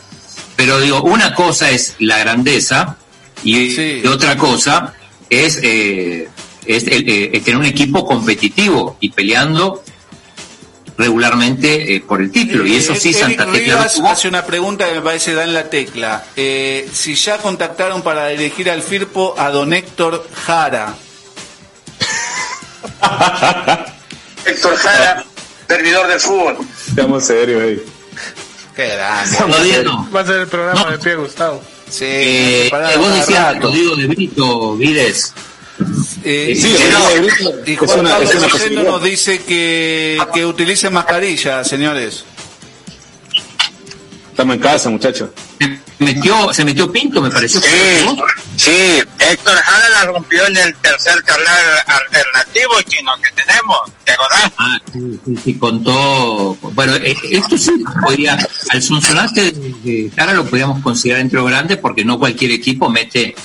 [0.55, 2.97] Pero digo, una cosa es la grandeza
[3.43, 4.01] y, Sí.
[4.03, 4.93] y otra cosa
[5.29, 6.27] es, eh,
[6.65, 9.81] es el, eh, el tener un equipo competitivo y peleando
[10.99, 12.67] regularmente eh, por el título.
[12.67, 15.33] Y eso sí, Eh, Eric Santa Tecla lo Rivas hace una pregunta que me parece
[15.33, 16.23] da en la tecla.
[16.35, 20.93] Eh, si ya contactaron para elegir al Firpo a don Héctor Jara.
[24.45, 25.23] Héctor Jara,
[25.67, 26.57] servidor del fútbol.
[26.95, 27.81] Seamos serios, ey.
[28.75, 29.83] Qué grande.
[29.83, 30.09] No.
[30.13, 30.91] Va a ser el programa No.
[30.91, 31.61] de pie, Gustavo.
[31.89, 33.59] Sí, Eh, eh, vos decías.
[33.59, 35.33] Rodrigo de Brito, Vides.
[36.23, 36.67] Eh, Sí,
[37.65, 38.33] y- es una- es
[38.71, 42.25] una nos dice que, que utilicen mascarilla, señores.
[44.31, 45.29] Estamos en casa, muchachos.
[45.59, 47.59] Se metió, se metió Pinto, me pareció.
[47.61, 47.67] Sí,
[48.55, 48.71] sí,
[49.19, 54.51] Héctor Jara la rompió en el tercer canal alternativo chino que tenemos, ¿te acordás?
[54.57, 56.55] Ah, sí, sí, sí, contó.
[56.61, 57.71] Bueno, eh, esto sí
[58.01, 58.37] podría.
[58.69, 63.35] Al Sonsonate de, Jara lo podríamos considerar entre los grandes porque no cualquier equipo mete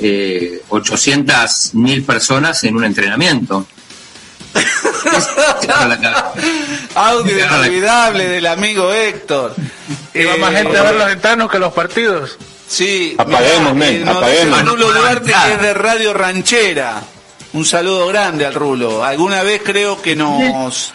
[0.00, 3.66] eh, 800 mil personas en un entrenamiento.
[6.94, 9.54] Audio inolvidable del amigo Héctor.
[10.14, 12.36] Y va Eh, más gente a ver los entrenos que los partidos.
[12.68, 14.64] Sí, Apaguemos, mirá, men, apaguemos.
[14.64, 17.02] Duarte que es de Radio Ranchera.
[17.54, 19.04] Un saludo grande al Rulo.
[19.04, 20.92] Alguna vez creo que nos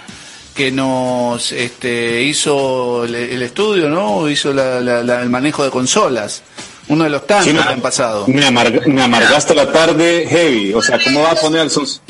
[0.56, 4.28] que nos este, hizo el, el estudio, ¿no?
[4.28, 6.42] Hizo la- la- la- el manejo de consolas.
[6.90, 8.26] Uno de los tantos Chino, que han pasado.
[8.28, 10.74] Me, amarga- me amargaste la tarde heavy.
[10.74, 12.02] O sea, ¿cómo va a poner al Sons?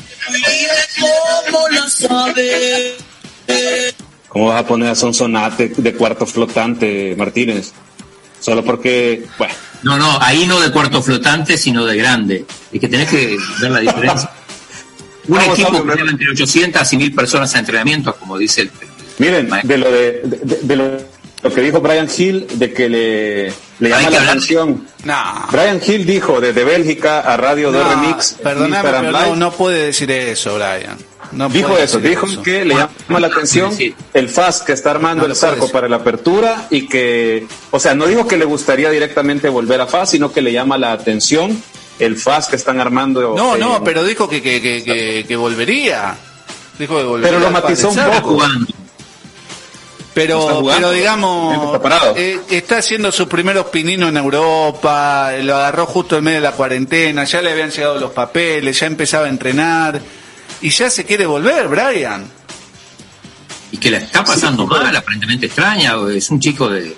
[4.28, 7.72] ¿Cómo vas a poner a Sonsonate de cuarto flotante, Martínez?
[8.40, 12.44] Solo porque, bueno, No, no, ahí no de cuarto flotante, sino de grande.
[12.72, 14.30] Es que tenés que ver la diferencia.
[15.28, 18.70] Un equipo que lleva entre 800 y 1000 personas a entrenamiento, como dice el.
[19.18, 20.90] miren, de lo de, de- de lo,
[21.42, 24.86] lo que dijo Brian Hill, de que le, le llama que la atención.
[25.04, 25.14] No,
[25.52, 30.10] Brian Hill dijo desde Bélgica a Radio 2 no, Remix, perdóname, pero no, puede decir
[30.10, 30.96] eso, Brian.
[31.30, 32.42] No dijo eso, dijo eso.
[32.42, 33.94] que le llama la atención Sí.
[34.14, 37.94] el FAS que está armando No el Zarco para la apertura y que, o sea,
[37.94, 41.62] no dijo que le gustaría directamente volver a FAS, sino que le llama la atención
[41.98, 43.34] el FAS que están armando.
[43.36, 46.16] No, eh, no, pero dijo que, que, que, que, que volvería.
[46.78, 47.30] Dijo que volvería.
[47.30, 48.30] Pero lo matizó un poco.
[48.30, 48.66] Jugando.
[50.18, 51.80] Pero, pero digamos,
[52.16, 56.52] eh, está haciendo sus primeros pininos en Europa, lo agarró justo en medio de la
[56.52, 60.00] cuarentena, ya le habían llegado los papeles, ya empezaba a entrenar
[60.60, 62.28] y ya se quiere volver, Brian.
[63.70, 66.96] y que la está pasando mal, aparentemente extraña, o es un chico de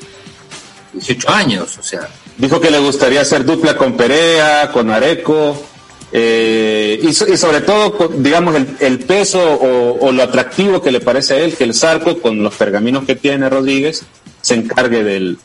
[0.94, 2.08] 18 años, o sea,
[2.40, 5.62] Dijo que le gustaría hacer dupla con Perea, con Areco.
[6.12, 11.34] Eh, y, y sobre todo, digamos, el, el peso o, lo atractivo que le parece
[11.34, 14.04] a él que el Zarco, con los pergaminos que tiene Rodríguez,
[14.40, 15.38] se encargue del,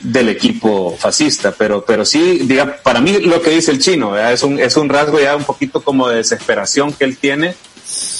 [0.00, 1.52] del equipo fascista.
[1.56, 4.88] Pero, pero sí, diga, para mí lo que dice el chino es un, es un
[4.88, 7.54] rasgo ya un poquito como de desesperación que él tiene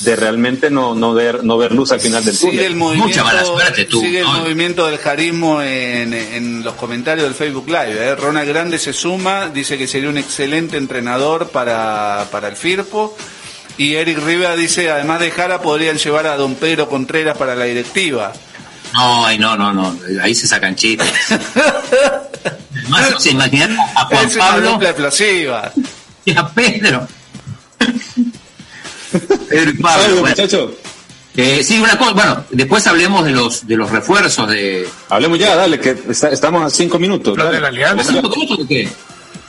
[0.00, 2.54] de realmente no, no, ver, no ver luz al final del túnel.
[2.54, 6.74] Sigue el movimiento, Mucha mala suerte tú, sigue el movimiento del jarismo en, en los
[6.74, 7.96] comentarios del Facebook Live.
[7.96, 8.14] ¿eh?
[8.14, 13.16] Ronald Grande se suma, dice que sería un excelente entrenador para, para el Firpo.
[13.76, 17.64] Y Eric Riva dice, además de Jara, podrían llevar a don Pedro Contreras para la
[17.64, 18.32] directiva.
[18.92, 21.08] No, ay, no, no, no, ahí se sacan chistes.
[22.90, 25.72] Además, se imaginan a Juan es una Pablo explosiva.
[26.24, 27.06] y a Pedro.
[29.48, 30.28] Pedro y Pablo, Salud, bueno.
[30.36, 30.72] muchacho.
[31.36, 34.88] Eh, sí, una cosa, bueno, después hablemos de los de los refuerzos de.
[35.08, 37.36] Hablemos ya, dale, que está- estamos a cinco minutos.
[37.36, 38.12] Lo de la alianza.
[38.12, 38.88] ¿Cinco minutos de qué?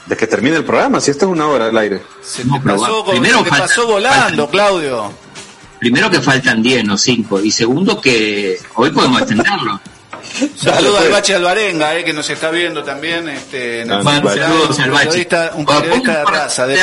[0.05, 2.01] De que termine el programa, si esto es una hora al aire.
[2.23, 5.13] Se No, te pasó, con- primero se te falta- pasó volando, falta- Claudio.
[5.79, 7.39] Primero que faltan 10, no 5.
[7.41, 9.79] Y segundo que hoy podemos extenderlo.
[10.55, 11.05] Saludos pues.
[11.05, 13.27] al Bache Alvarenga, eh, que nos está viendo también.
[13.29, 14.41] Este, un Bache.
[14.41, 15.05] Saludos al Bache.
[15.07, 16.79] periodista, un periodista de un raza, de de.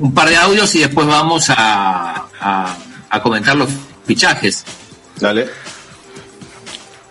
[0.00, 2.76] Un par de audios y después vamos a, a,
[3.10, 3.68] a comentar los
[4.06, 4.64] fichajes.
[5.16, 5.48] Dale.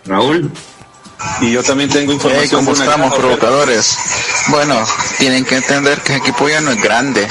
[0.05, 0.51] Raúl.
[1.41, 2.45] Y yo también tengo información.
[2.45, 3.97] Hey, ¿cómo de una estamos, provocadores?
[4.47, 4.85] Bueno,
[5.17, 7.27] tienen que entender que el equipo ya no es grande,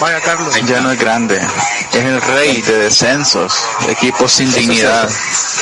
[0.00, 0.54] Vaya, Carlos.
[0.66, 1.40] ya no es grande.
[1.92, 3.52] Es el rey de descensos,
[3.88, 5.08] equipo sin dignidad.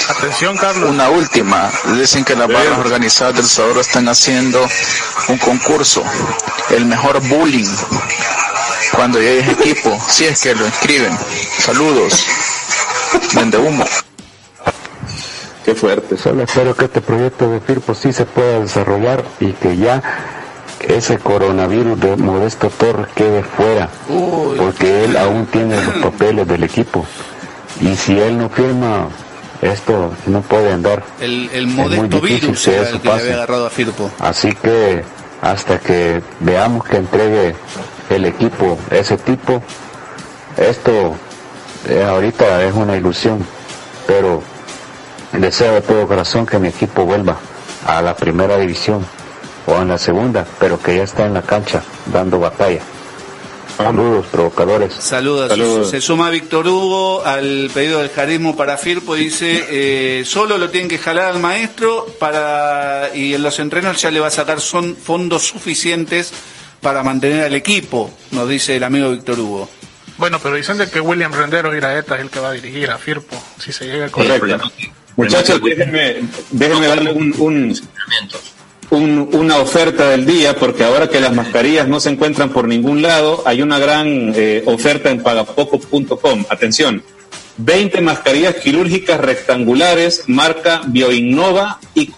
[0.09, 0.91] Atención, Carlos.
[0.91, 4.67] Una última, dicen que las barras organizadas del Salvador están haciendo
[5.29, 6.03] un concurso,
[6.71, 7.69] el mejor bullying,
[8.95, 11.17] cuando llegue equipo, si es que lo inscriben.
[11.59, 12.27] Saludos,
[13.35, 13.85] vende humo.
[15.65, 16.17] Qué fuerte.
[16.17, 20.03] Solo espero que este proyecto de FIRPO sí se pueda desarrollar y que ya
[20.81, 24.57] ese coronavirus de Modesto Torres quede fuera, Uy.
[24.59, 27.07] porque él aún tiene los papeles del equipo.
[27.81, 29.09] Y si él no firma,
[29.61, 31.05] esto no puede andar.
[31.21, 33.23] El, el muy modesto difícil virus que el que le pase.
[33.23, 34.11] había agarrado a Firpo.
[34.19, 35.05] Así que
[35.41, 37.55] hasta que veamos que entregue
[38.15, 39.63] el equipo ese tipo,
[40.57, 41.15] esto
[41.89, 43.45] eh, ahorita es una ilusión,
[44.07, 44.43] pero
[45.33, 47.39] deseo de todo corazón que mi equipo vuelva
[47.87, 49.05] a la primera división
[49.67, 51.83] o en la segunda, pero que ya está en la cancha
[52.13, 52.81] dando batalla.
[53.77, 54.93] Saludos, provocadores.
[54.95, 55.49] Saludos.
[55.49, 55.91] Saludos.
[55.91, 59.15] Se suma Víctor Hugo al pedido del jarismo para Firpo.
[59.15, 64.11] Dice, eh, solo lo tienen que jalar al maestro para y en los entrenos ya
[64.11, 66.33] le va a sacar son fondos suficientes
[66.83, 69.71] para mantener al equipo, nos dice el amigo Víctor Hugo.
[70.19, 72.99] Bueno, pero dicen de que William Rendero Iraeta es el que va a dirigir a
[72.99, 74.61] Firpo, si se llega a Correcto.
[75.17, 76.17] Muchachos, déjenme,
[76.51, 77.81] déjenme darle un, un,
[78.91, 83.01] un- una oferta del día, porque ahora que las mascarillas no se encuentran por ningún
[83.03, 86.45] lado, hay una gran eh, oferta en pagapoco.com.
[86.51, 87.03] Atención,
[87.59, 92.11] 20 mascarillas quirúrgicas rectangulares, marca Bioinnova y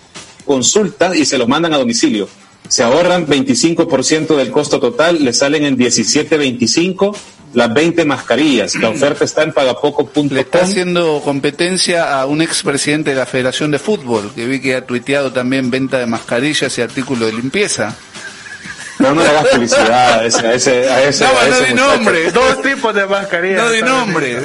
[0.44, 2.28] consulta y se los mandan a domicilio.
[2.68, 7.14] Se ahorran 25% del costo total, le salen en 17.25
[7.54, 8.74] las 20 mascarillas.
[8.76, 10.28] La oferta está en pagapoco.com.
[10.30, 14.74] Le está haciendo competencia a un expresidente de la Federación de Fútbol, que vi que
[14.74, 17.96] ha tuiteado también venta de mascarillas y artículos de limpieza.
[18.98, 21.64] No, no le hagas publicidad a ese, a ese, a ese, No, a no ese
[21.66, 21.88] di muchacho.
[21.96, 22.30] nombre.
[22.32, 23.62] Dos tipos de mascarillas.
[23.64, 24.38] No di nombre.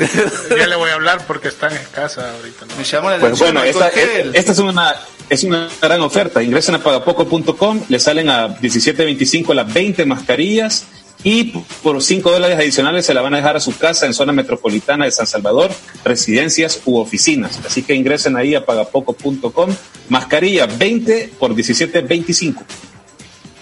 [0.58, 2.66] Ya le voy a hablar porque están escasas ahorita.
[2.66, 2.76] ¿no?
[2.76, 3.54] Me llamó la Pues atención.
[3.54, 3.90] bueno, esta,
[4.34, 4.96] esta es una
[5.30, 6.42] es una gran oferta.
[6.42, 10.86] Ingresen a pagapoco.com, le salen a 17.25 las 20 mascarillas
[11.24, 11.44] y
[11.84, 15.06] por 5 dólares adicionales se la van a dejar a su casa en zona metropolitana
[15.06, 15.70] de San Salvador,
[16.04, 17.60] residencias u oficinas.
[17.64, 19.70] Así que ingresen ahí a pagapoco.com,
[20.08, 22.56] mascarilla 20 por 17.25.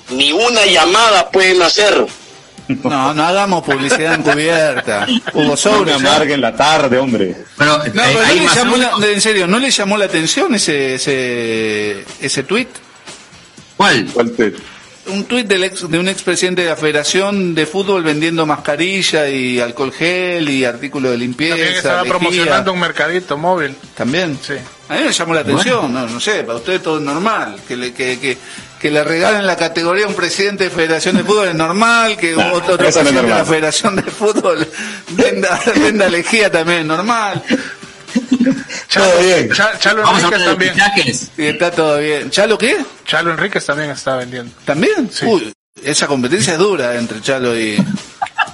[0.10, 2.06] Ni una llamada pueden hacer.
[2.84, 5.06] No, no hagamos publicidad encubierta.
[5.34, 5.94] Hugo No me Sobre.
[5.94, 7.36] amarguen la tarde, hombre.
[7.58, 9.10] No, pero hay no le más llamó la- audios.
[9.14, 12.68] en serio, ¿no le llamó la atención ese ese ese tweet?
[13.78, 14.08] ¿Cuál?
[14.14, 14.54] ¿Cuál te-
[15.08, 19.62] Un tuit del ex, de un expresidente de la Federación de Fútbol vendiendo mascarilla y
[19.62, 21.56] alcohol gel y artículos de limpieza.
[21.56, 22.18] También estaba lejía.
[22.20, 23.74] promocionando un mercadito móvil.
[23.96, 24.38] También.
[24.46, 24.56] Sí.
[24.90, 27.78] A mí me llamó la atención, no, no sé, para usted todo es normal, que
[27.78, 28.38] le, que, que,
[28.80, 32.36] que le regalen la categoría a un presidente de Federación de Fútbol es normal, que
[32.36, 33.46] otro, otro no presidente de la.
[33.46, 34.68] Federación de Fútbol
[35.10, 37.42] venda, venda lejía también es normal,
[38.88, 39.52] Chalo, Todo bien.
[39.52, 40.74] Cha- Chalo Vamos Enríquez también.
[41.38, 42.30] y está todo bien.
[42.30, 42.78] ¿Chalo qué?
[43.06, 44.52] Chalo Enríquez también está vendiendo.
[44.66, 45.10] ¿También?
[45.12, 45.26] Sí.
[45.26, 45.54] Uy,
[45.84, 47.78] esa competencia es dura entre Chalo y...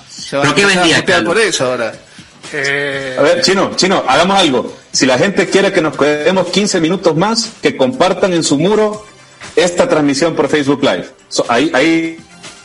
[0.09, 1.29] Se van ¿Pero qué vendía, Chalo?
[1.29, 1.93] por eso ahora.
[2.51, 4.77] Eh, A ver, Chino, Chino, hagamos algo.
[4.91, 9.05] Si la gente quiere que nos quedemos 15 minutos más, que compartan en su muro
[9.55, 11.09] esta transmisión por Facebook Live.
[11.29, 12.17] So, ahí, ahí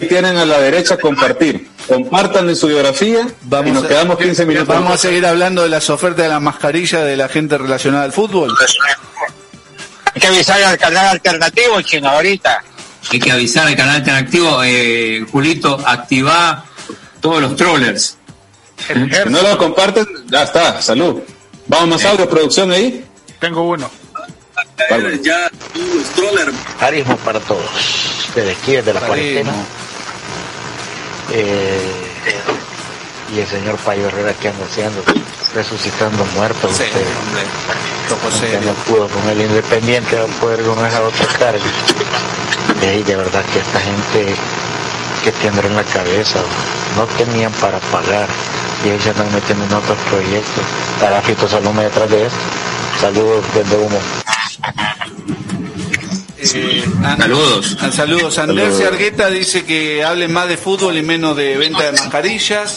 [0.09, 1.69] tienen a la derecha compartir.
[1.87, 3.27] Compartan en su biografía
[3.67, 4.69] y nos a- quedamos 15 minutos.
[4.69, 8.13] Vamos a seguir hablando de las ofertas de la mascarilla de la gente relacionada al
[8.13, 8.55] fútbol.
[10.15, 12.63] Hay que avisar al canal alternativo, chino, ahorita.
[13.11, 16.65] Hay que avisar al canal alternativo, eh, Julito, activa
[17.21, 18.17] todos los trollers.
[18.87, 18.95] Si
[19.31, 21.21] no lo comparten, ya está, salud.
[21.67, 23.05] Vamos más audio, producción ahí.
[23.41, 23.91] Tengo uno.
[25.23, 25.51] Ya,
[26.13, 26.53] Stroller.
[26.81, 28.31] Arismo para todos.
[28.35, 29.53] Desde aquí, desde la cuarentena.
[31.31, 31.93] Eh,
[33.35, 35.03] y el señor Payo Herrera que anda haciendo,
[35.55, 36.77] resucitando muertos.
[36.77, 37.43] Sí, usted, hombre.
[38.65, 41.65] No pudo con el Independiente, va a poder con esa otra carga.
[42.83, 44.35] Y ahí de verdad que esta gente
[45.25, 46.39] que tendrá en la cabeza,
[46.97, 48.29] no tenían para pagar.
[48.85, 50.65] Y ahí se andan metiendo en otros proyectos.
[50.95, 52.39] Estará Fito Salome detrás de esto.
[53.01, 53.99] Saludos desde Humo.
[56.41, 57.77] Eh, An- Saludos.
[57.81, 58.39] Ah, Saludos.
[58.39, 58.93] Andrés Saludos.
[58.93, 62.77] Argueta dice que hable más de fútbol y menos de venta de mascarillas.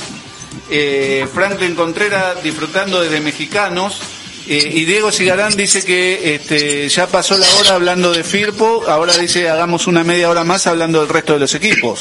[0.69, 3.99] Eh, Franklin Contreras disfrutando desde mexicanos.
[4.47, 9.15] Eh, y Diego Cigarán dice que este, ya pasó la hora hablando de Firpo, ahora
[9.17, 11.99] dice hagamos una media hora más hablando del resto de los equipos.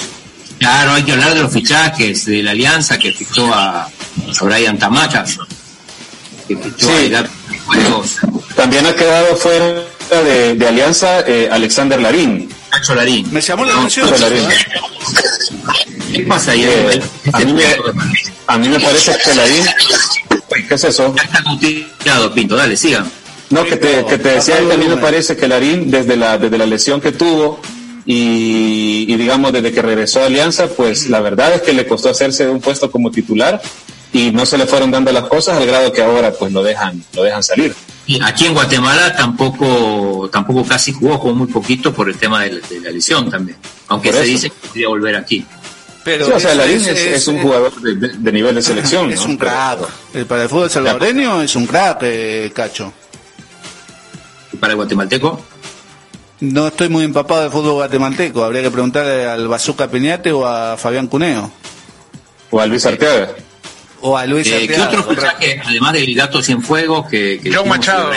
[0.58, 3.90] Claro, hay que hablar de los fichajes, de la alianza que fichó a, a
[4.44, 5.36] Brian Tamacas,
[6.48, 7.14] que fichó Sí.
[7.14, 7.26] a
[8.56, 9.84] También ha quedado fuera
[10.16, 12.48] de, de alianza eh, Alexander Larín.
[12.72, 13.32] Nacho Larín.
[13.32, 14.08] Me llamó la atención.
[14.08, 14.48] ¿eh?
[16.12, 16.64] ¿Qué pasa ahí?
[16.64, 17.00] Eh,
[17.32, 17.64] a, mí me,
[18.46, 19.64] a mí me parece que Larín...
[20.68, 21.14] ¿Qué es eso?
[21.16, 21.86] Ya está contigo,
[22.34, 23.10] Pinto, dale, sigan.
[23.50, 26.38] No, que te, que te decía que a mí me parece que Larín, desde la,
[26.38, 27.60] desde la lesión que tuvo
[28.06, 32.10] y, y digamos desde que regresó a Alianza, pues la verdad es que le costó
[32.10, 33.60] hacerse de un puesto como titular
[34.12, 37.04] y no se le fueron dando las cosas al grado que ahora pues lo dejan,
[37.14, 37.74] lo dejan salir.
[38.10, 42.54] Y aquí en Guatemala tampoco tampoco casi jugó, jugó muy poquito por el tema de,
[42.54, 43.56] la- de la lesión también.
[43.86, 45.46] Aunque se dice que podría volver aquí.
[46.02, 49.12] Pero Sí, o sea, Larín es- es, es- es un jugador de, nivel de selección.
[49.12, 49.26] Es ¿no?
[49.26, 49.78] un crack.
[50.12, 52.92] Eh, Para el fútbol salvadoreño es un crack, eh, Cacho.
[54.52, 55.40] Y para el guatemalteco,
[56.40, 58.42] No estoy muy empapado de fútbol guatemalteco.
[58.42, 61.48] Habría que preguntarle al Bazooka Peñate o a Fabián Cuneo.
[62.50, 63.28] O a Luis Arteaga.
[64.02, 65.36] O a Luis eh, ¿qué Arteaga, otro correcto.
[65.38, 68.10] fichaje, además del Gato Cienfuegos, que, que John Machado.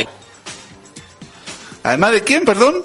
[1.84, 2.84] Además de quién, perdón?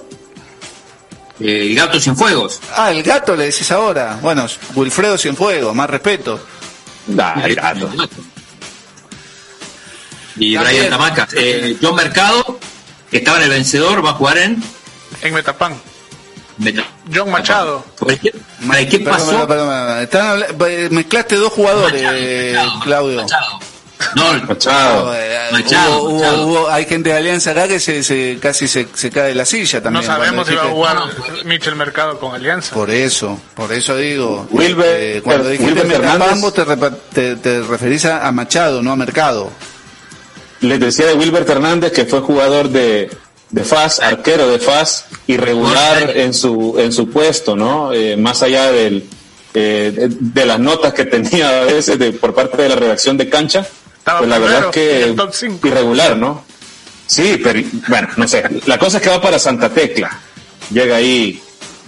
[1.40, 2.60] eh, el Gato Cienfuegos.
[2.74, 4.18] Ah, el gato le decís ahora.
[4.20, 6.40] Bueno, Wilfredo Cienfuegos, más respeto.
[7.06, 7.88] Nah, el gato.
[10.36, 10.76] Y También.
[10.76, 11.28] Brian Tamacas.
[11.34, 12.58] Eh, John Mercado,
[13.10, 14.62] que estaba en el vencedor, va a jugar en...
[15.22, 15.74] En Metapán.
[17.14, 17.84] John Machado.
[17.98, 18.32] ¿Por qué,
[18.66, 19.46] ¿Para qué pasó?
[19.46, 19.98] perdón, perdón.
[20.02, 23.22] Están habla- eh, mezclaste dos jugadores, eh, Machado, Claudio.
[23.22, 23.58] Machado.
[24.14, 25.14] No, Machado.
[25.16, 26.46] Eh, Machado, hubo- hubo- Machado.
[26.46, 29.44] hubo- hay gente de Alianza acá que se, se- casi se, se cae de la
[29.44, 30.04] silla No también.
[30.06, 32.74] sabemos si va a jugar dijiste- Michel Mercado con Alianza.
[32.74, 34.46] Por eso, por eso digo.
[34.52, 36.40] Wilber- eh, cuando dijiste Metapán, Fernández.
[36.40, 36.64] vos te,
[37.12, 39.50] te, te referís a, a Machado, no a Mercado.
[40.60, 43.10] Les decía de Wilbert Hernández que fue jugador de,
[43.50, 47.92] de FAS, arquero de FAS, irregular en su, en su puesto, ¿no?
[47.92, 49.08] Eh, más allá del,
[49.54, 53.16] eh, de, de las notas que tenía a veces de, por parte de la redacción
[53.16, 53.66] de cancha,
[53.98, 56.44] Estaba pues la verdad es que irregular, ¿no?
[57.06, 58.44] Sí, pero bueno, no sé.
[58.66, 60.20] La cosa es que va para Santa Tecla.
[60.70, 61.40] Llega ahí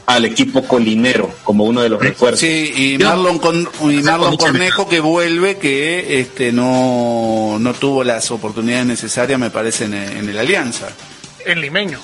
[0.07, 2.41] al equipo colinero como uno de los refuerzos.
[2.41, 8.31] Sí, y Marlon, con, y Marlon Cornejo que vuelve, que este no, no tuvo las
[8.31, 10.89] oportunidades necesarias, me parece, en, en el Alianza.
[11.47, 12.01] En Limeño.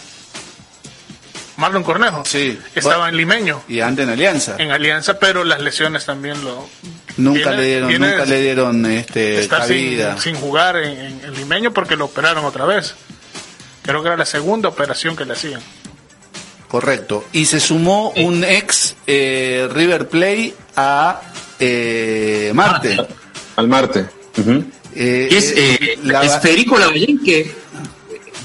[1.57, 2.23] Marlon Cornejo.
[2.27, 2.59] Sí.
[2.75, 3.63] Estaba Bueno, en Limeño.
[3.69, 4.57] Y antes en Alianza.
[4.59, 6.69] En Alianza, pero las lesiones también lo.
[7.17, 10.21] Nunca viene- le dieron, nunca le dieron este, estar sin, cabida.
[10.21, 12.95] sin jugar en, en- en Limeño porque lo operaron otra vez.
[13.83, 15.63] Creo que era la segunda operación que le hacían.
[16.69, 17.25] Correcto.
[17.33, 21.23] Y se sumó un ex eh, River Play a
[21.59, 22.99] eh, Marte.
[23.57, 24.07] Al Marte.
[24.95, 27.55] Eh, es, eh, es Federico Lavallén, que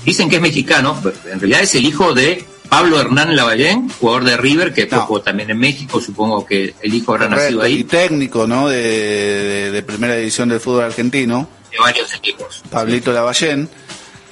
[0.05, 4.23] dicen que es mexicano, pero en realidad es el hijo de Pablo Hernán Lavallén, jugador
[4.23, 5.01] de River, que No.
[5.01, 8.69] jugó también en México, supongo que el hijo habrá nacido correcto, y ahí, técnico ¿no?
[8.69, 12.61] de, de- de primera división del fútbol argentino, de varios equipos.
[12.69, 13.69] Pablito Lavallén.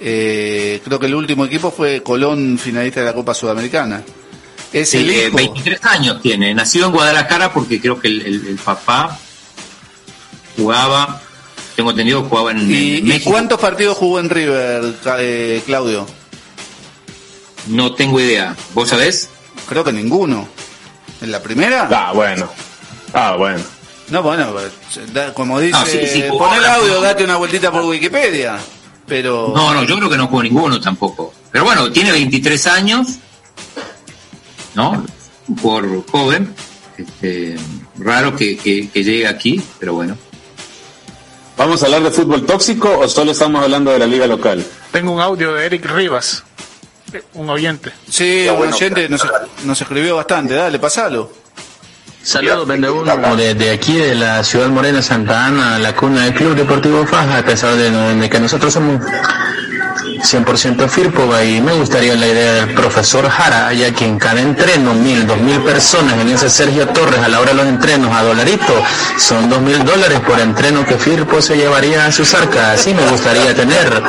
[0.02, 4.02] Eh, creo que el último equipo fue Colón, finalista de la Copa Sudamericana.
[4.72, 5.36] Es el eh, hijo.
[5.36, 9.20] 23 años tiene, nacido en Guadalajara porque creo que el, el- el papá
[10.56, 11.22] jugaba,
[11.80, 13.32] tengo entendido, jugaba en, ¿Y, en y México.
[13.32, 16.06] cuántos partidos jugó en River, eh, Claudio?
[17.68, 18.54] No tengo idea.
[18.74, 19.30] ¿Vos sabés?
[19.70, 20.46] Creo que ninguno.
[21.22, 21.88] ¿En la primera?
[21.90, 22.50] Ah, bueno.
[23.14, 23.64] Ah, bueno.
[24.10, 24.54] No, bueno,
[25.34, 28.58] como dice, No, sí, pon el audio, date una vueltita por Wikipedia.
[29.08, 31.34] Pero No, no, yo creo que no jugó ninguno tampoco.
[31.50, 33.08] Pero bueno, tiene 23 años,
[34.76, 35.06] ¿no?
[35.48, 36.54] Un jugador joven.
[36.98, 37.56] Este,
[38.00, 40.18] raro que, que, que llegue aquí, pero bueno.
[41.60, 44.66] ¿Vamos a hablar de fútbol tóxico o solo estamos hablando de la liga local?
[44.94, 46.42] Tengo un audio de Eric Rivas,
[47.12, 47.92] eh, un oyente.
[48.10, 49.28] Sí, un oyente nos,
[49.66, 50.54] nos escribió bastante.
[50.54, 51.30] Dale, pasalo.
[52.24, 56.56] Saludos, vende uno desde aquí de la ciudad morena Santa Ana, la cuna del Club
[56.56, 59.02] Deportivo Faja, a pesar de, de que nosotros somos
[60.22, 64.94] 100% Firpo y me gustaría la idea del profesor Jara, ya que en cada entreno,
[64.94, 68.24] mil, dos mil personas, en ese Sergio Torres a la hora de los entrenos a
[68.24, 68.84] dolarito,
[69.18, 72.80] son dos mil dólares por entreno que Firpo se llevaría a sus arcas.
[72.80, 74.04] Así me gustaría tener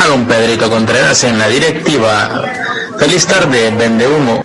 [0.00, 2.44] a don Pedrito Contreras en la directiva.
[2.98, 4.44] Feliz tarde, vende humo.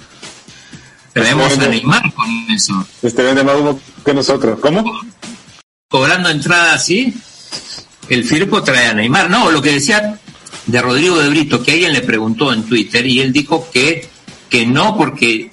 [1.14, 2.86] Tenemos a Neymar con eso.
[3.02, 4.60] Este vende más humo que nosotros.
[4.60, 4.84] ¿Cómo?
[5.90, 7.14] Cobrando entrada así,
[8.10, 9.30] el Firpo trae a Neymar.
[9.30, 10.18] No, lo que decía
[10.66, 14.08] de Rodrigo de Brito, que alguien le preguntó en Twitter y él dijo que,
[14.50, 15.50] que no porque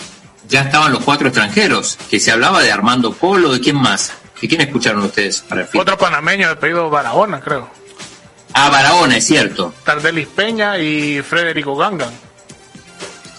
[0.48, 4.12] ya estaban los cuatro extranjeros, que se hablaba de Armando Polo, ¿de quién más?
[4.40, 5.68] ¿De quién escucharon ustedes para el?
[5.74, 7.68] Otro panameño de pedido Barahona, creo.
[8.54, 9.74] Ah, Barahona, es cierto.
[9.84, 12.10] Tardelis Peña y Federico Gangan.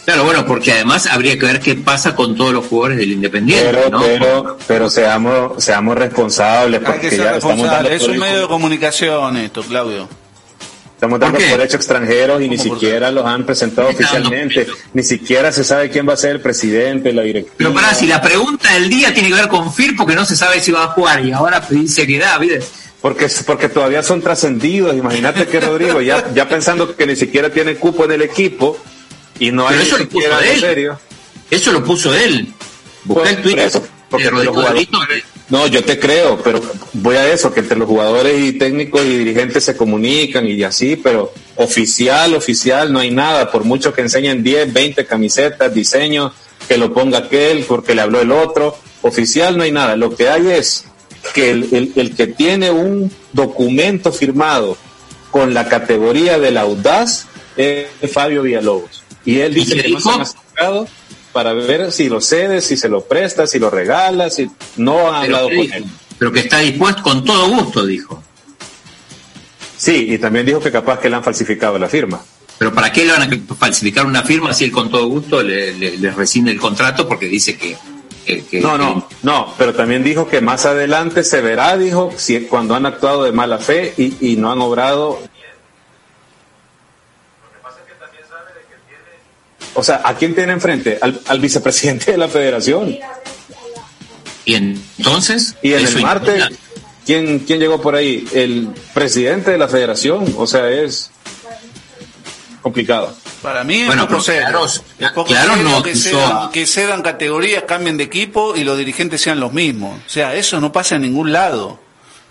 [0.05, 3.69] Claro, bueno, porque además habría que ver qué pasa con todos los jugadores del Independiente,
[3.71, 4.01] Pero, ¿no?
[4.01, 7.89] pero, pero seamos, seamos responsables Hay porque que ser ya estamos dando.
[7.89, 10.09] Es un medio de comunicación esto, Claudio.
[10.99, 14.03] Estamos dando ¿Por por hecho extranjeros y ni ¿Cómo por siquiera los han presentado dando
[14.03, 14.67] oficialmente.
[14.93, 17.55] Ni siquiera se sabe quién va a ser el presidente, la directiva.
[17.55, 20.35] Pero pará, si la pregunta del día tiene que ver con Firpo, que no se
[20.35, 22.61] sabe si va a jugar, y ahora pedir seriedad, ¿viste?
[23.01, 24.93] Porque, porque todavía son trascendidos.
[24.93, 28.77] Imagínate que Rodrigo, ya, ya pensando que ni siquiera tiene cupo en el equipo
[29.39, 30.59] y no hay ni eso lo puso él.
[30.59, 30.99] serio.
[31.49, 32.53] Eso lo puso él.
[33.05, 34.87] Busca Pues, el Twitter eso, porque de Rodrigo los jugadores-
[35.49, 36.61] No, yo te creo, pero
[36.93, 40.95] voy a eso, que entre los jugadores y técnicos y dirigentes se comunican y así,
[40.95, 46.33] pero oficial, oficial, no hay nada, por mucho que enseñen 10, 20 camisetas, diseños,
[46.67, 50.29] que lo ponga aquel porque le habló el otro, oficial no hay nada, lo que
[50.29, 50.85] hay es
[51.33, 54.77] que el, el- el que tiene un documento firmado
[55.31, 57.25] con la categoría del audaz
[57.57, 59.03] es Fabio Villalobos.
[59.25, 60.11] Y él dice que no se dijo?
[60.11, 60.87] han acercado
[61.33, 65.13] para ver si lo cede, si se lo presta, si lo regala, si no pero,
[65.15, 65.85] hablado ¿qué con él.
[66.17, 68.23] pero que está dispuesto con todo gusto, dijo.
[69.77, 72.21] Sí, y también dijo que capaz que le han falsificado la firma.
[72.57, 75.73] Pero ¿para qué le van a falsificar una firma si él con todo gusto le,
[75.75, 77.77] le- le rescinde el contrato porque dice que...
[78.25, 82.41] que- que- No, no, no, pero también dijo que más adelante se verá, dijo, si
[82.41, 85.21] cuando han actuado de mala fe y, y no han obrado.
[89.75, 90.97] O sea, ¿a quién tiene enfrente?
[91.01, 92.97] Al, al vicepresidente de la federación.
[94.45, 95.55] Y entonces...
[95.61, 96.45] Y en el martes,
[97.05, 98.27] ¿quién, ¿quién llegó por ahí?
[98.33, 100.33] El presidente de la federación.
[100.37, 101.11] O sea, es
[102.61, 103.15] complicado.
[103.41, 104.41] Para mí es Bueno, poco pero serio.
[104.49, 108.63] claro, Es poco claro, serio no que, cedan, que cedan categorías, cambien de equipo y
[108.63, 109.97] los dirigentes sean los mismos.
[110.05, 111.67] O sea, eso no pasa en ningún lado.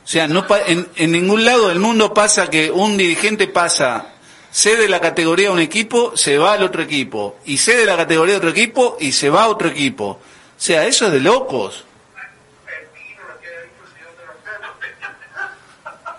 [0.04, 4.14] O sea, no pa- en, en ningún lado del mundo pasa que un dirigente pasa,
[4.58, 7.38] cede la categoría a un equipo, se va al otro equipo.
[7.44, 10.06] Y cede la categoría a otro equipo y se va a otro equipo.
[10.06, 10.20] O
[10.56, 11.84] sea, eso es de locos.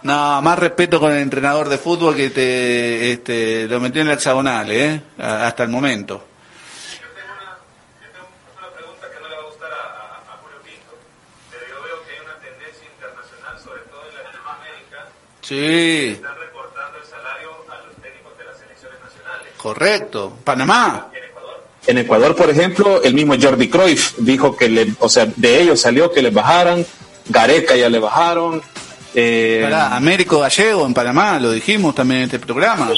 [0.03, 4.13] No, más respeto con el entrenador de fútbol que te este, lo metió en la
[4.13, 5.01] hexagonal, ¿eh?
[5.17, 6.23] Hasta el momento.
[15.41, 16.21] Sí.
[19.61, 20.37] Correcto.
[20.45, 21.11] Panamá.
[21.85, 25.81] En Ecuador, por ejemplo, el mismo Jordi Cruyff dijo que, le, o sea, de ellos
[25.81, 26.85] salió que les bajaran,
[27.27, 28.61] Gareca ya le bajaron.
[29.13, 32.89] Eh, Pará, Américo Gallego en Panamá, lo dijimos también en este programa.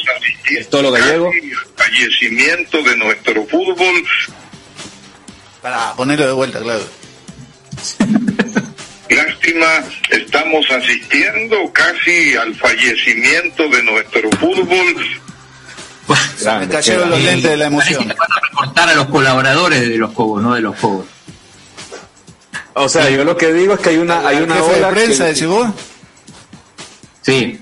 [0.70, 1.32] todo lo gallego.
[1.76, 4.04] fallecimiento de nuestro fútbol.
[5.62, 6.84] Pará, ponelo de vuelta, claro.
[9.10, 14.96] Lástima, estamos asistiendo casi al fallecimiento de nuestro fútbol.
[16.60, 18.08] Me cayeron los lentes de la emoción.
[18.08, 21.06] Van a recortar a los colaboradores de los Cobos, no de los Cobos.
[22.74, 24.78] O sea, yo lo que digo es que hay una, hay ¿Al una jefe de
[24.80, 25.68] ola prensa, que- decís vos?
[27.22, 27.60] Sí.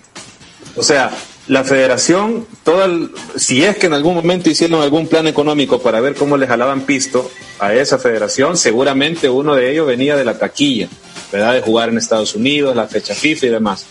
[0.76, 1.12] O sea,
[1.48, 6.00] la federación, toda el- si es que en algún momento hicieron algún plan económico para
[6.00, 7.30] ver cómo le jalaban pisto
[7.60, 10.88] a esa federación, seguramente uno de ellos venía de la taquilla,
[11.32, 11.54] ¿verdad?
[11.54, 13.86] De jugar en Estados Unidos, la fecha FIFA y demás.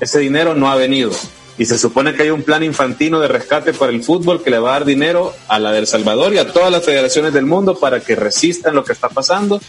[0.00, 1.12] Ese dinero no ha venido.
[1.58, 4.58] Y se supone que hay un plan infantino de rescate para el fútbol que le
[4.58, 7.46] va a dar dinero a la de El Salvador y a todas las federaciones del
[7.46, 9.60] mundo para que resistan lo que está pasando.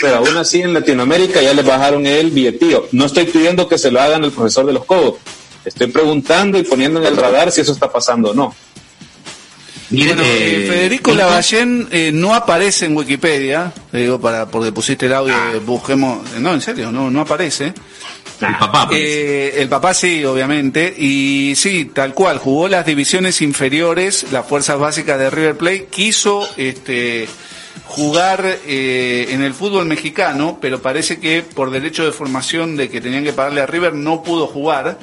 [0.00, 2.88] Pero aún así en Latinoamérica ya les bajaron el billetío.
[2.90, 5.20] No estoy pidiendo que se lo hagan al profesor de los Cobos.
[5.64, 8.54] Estoy preguntando y poniendo en el radar si eso está pasando o no.
[9.88, 11.14] Bueno, eh, Eh, Federico.
[11.14, 15.52] Lavallén eh, no aparece en Wikipedia, te digo para porque pusiste el audio, Ah.
[15.54, 17.72] eh, busquemos, no, en serio, no, no aparece.
[18.40, 18.88] El papá.
[18.92, 24.78] Eh, el papá sí, obviamente, y sí, tal cual, jugó las divisiones inferiores, las fuerzas
[24.78, 27.28] básicas de River Plate, quiso este,
[27.86, 33.00] jugar eh, en el fútbol mexicano, pero parece que por derecho de formación de que
[33.00, 34.98] tenían que pagarle a River no pudo jugar.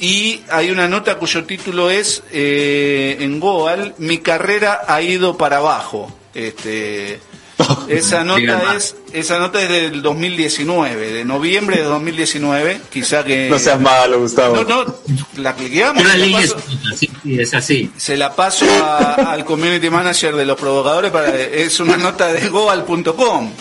[0.00, 5.56] Y hay una nota cuyo título es eh, en Goal, mi carrera ha ido para
[5.56, 6.12] abajo.
[6.34, 7.18] Este,
[7.88, 13.58] esa nota es esa nota es del 2019, de noviembre de 2019, quizá que No
[13.58, 14.56] seas malo, Gustavo.
[14.56, 14.94] no, no,
[15.38, 16.54] la cliqueamos, la es,
[16.96, 17.10] sí,
[17.54, 17.90] así.
[17.96, 22.48] se la paso a- al community manager de los provocadores para es una nota de
[22.48, 23.52] goal.com.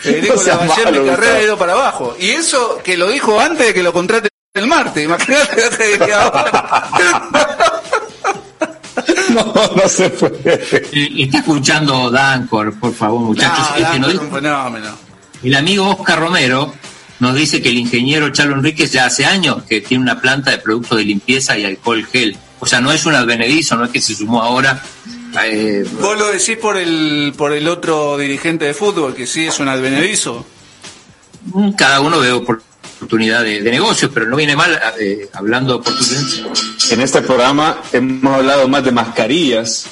[0.00, 2.14] Federico No malo, mi carrera ha ido para abajo.
[2.20, 7.70] Y eso que lo dijo antes de que lo contrate el martes, imagínate que ahora.
[9.44, 10.54] No, no se puede.
[10.92, 13.70] Eh, está escuchando Dancor, por favor, muchachos.
[13.70, 14.14] No, Este, nos
[15.42, 16.72] el amigo Oscar Romero
[17.20, 20.58] nos dice que el ingeniero Chalo Enríquez ya hace años que tiene una planta de
[20.58, 22.36] productos de limpieza y alcohol gel.
[22.60, 24.82] O sea, no es un advenedizo, no es que se sumó ahora.
[25.44, 29.58] Eh, Vos lo decís por el por el otro dirigente de fútbol que sí es
[29.58, 30.46] un advenedizo.
[31.76, 32.32] cada uno ve
[32.96, 36.42] oportunidad de, de negocios, pero no viene mal eh, hablando de oportunidades.
[36.90, 39.86] En este programa hemos hablado más de mascarillas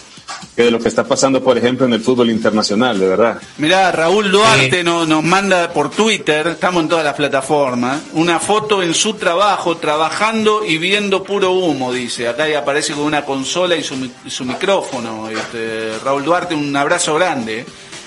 [0.56, 3.40] que de lo que está pasando, por ejemplo, en el fútbol internacional, de verdad.
[3.58, 8.82] Mirá, Raúl Duarte no- nos manda por Twitter, estamos en todas las plataformas, una foto
[8.82, 12.28] en su trabajo, trabajando y viendo puro humo, dice.
[12.28, 15.28] Acá y aparece con una consola y su, mi- y su micrófono.
[15.30, 17.64] Este, Raúl Duarte, un abrazo grande.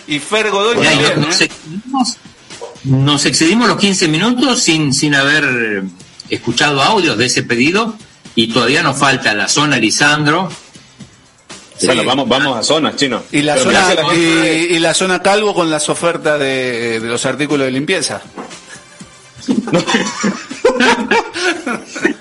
[0.07, 1.49] Y Fer Godoy también, nos, ¿eh?
[2.85, 5.83] Nos excedimos los 15 minutos sin, sin haber eh,
[6.29, 7.95] escuchado audios de ese pedido
[8.35, 10.49] y todavía nos falta la zona Lisandro.
[11.83, 13.21] Bueno, vamos, vamos a zonas, chino.
[13.31, 17.25] Y la, Pero zona, la- y la zona calvo con las ofertas de, de los
[17.25, 18.21] artículos de limpieza.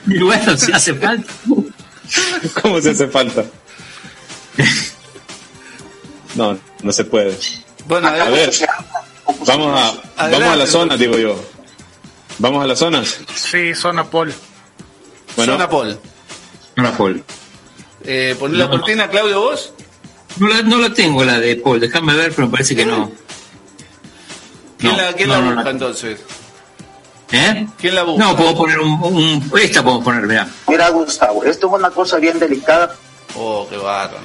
[0.07, 1.33] Y bueno, si hace falta.
[2.62, 3.45] ¿Cómo se hace falta?
[6.35, 7.37] No, no se puede.
[7.87, 8.53] Bueno, A ver,
[9.47, 11.37] vamos a, vamos a las zonas, digo yo.
[12.39, 13.18] Vamos a las zonas.
[13.35, 14.35] Sí, zona Paul.
[15.37, 15.53] Bueno.
[15.53, 15.99] Zona Paul.
[16.77, 17.25] Zona Paul.
[18.05, 18.70] Eh, ¿Poné la No.
[18.72, 19.72] cortina, Claudio, vos?
[20.39, 23.11] No la, no la tengo la de Paul, déjame ver, pero me parece que no.
[24.79, 25.70] ¿Quién No, la, quién no, la no, busca no.
[25.70, 26.20] entonces?
[27.33, 27.66] ¿Eh?
[27.79, 28.25] ¿Quién la busca?
[28.25, 30.49] No, puedo poner un, un- esta puedo poner, mira.
[30.68, 32.95] Mira, Gustavo, esto es una cosa bien delicada.
[33.37, 34.18] Oh, qué bárbaro.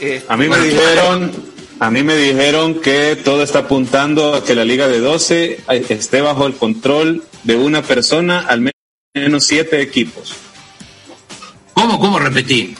[0.00, 1.32] Eh, A mí me bueno, dijeron,
[1.80, 6.20] a mí me dijeron que todo está apuntando a que la liga de 12 esté
[6.20, 8.72] bajo el control de una persona, al
[9.14, 10.34] menos siete equipos.
[11.74, 12.74] ¿Cómo, cómo repetí?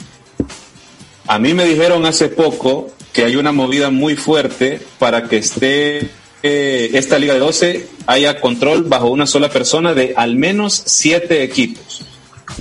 [1.26, 6.11] A mí me dijeron hace poco que hay una movida muy fuerte para que esté
[6.42, 11.42] eh, esta liga de 12 haya control bajo una sola persona de al menos siete
[11.42, 12.03] equipos.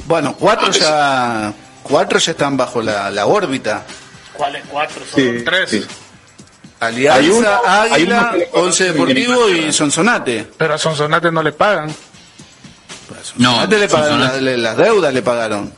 [0.05, 3.85] Bueno, cuatro ya, cuatro ya están bajo la, la órbita.
[4.33, 5.03] ¿Cuáles cuatro?
[5.09, 5.69] Son Sí, tres.
[5.69, 5.83] sí.
[6.79, 9.73] Alianza, Hay hay Águila, conocen Once Deportivo y.
[9.73, 10.47] Sonsonate.
[10.57, 11.87] Pero a Sonsonate no le pagan.
[13.37, 15.73] No, Sonsonate le pagaron Sonsonate- las deudas, le pagaron.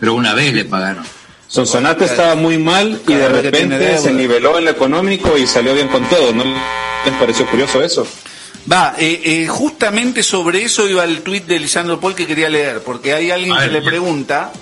[0.00, 1.04] pero una vez le pagaron.
[1.46, 5.88] Sonsonate estaba muy mal y de repente se niveló en lo económico y salió bien
[5.88, 6.32] con todo.
[6.32, 8.06] ¿No les pareció curioso eso?
[8.70, 12.80] Va, eh, eh, justamente sobre eso iba el tuit de Lisandro Paul que quería leer,
[12.82, 13.84] porque hay alguien que le bien.
[13.84, 14.52] pregunta,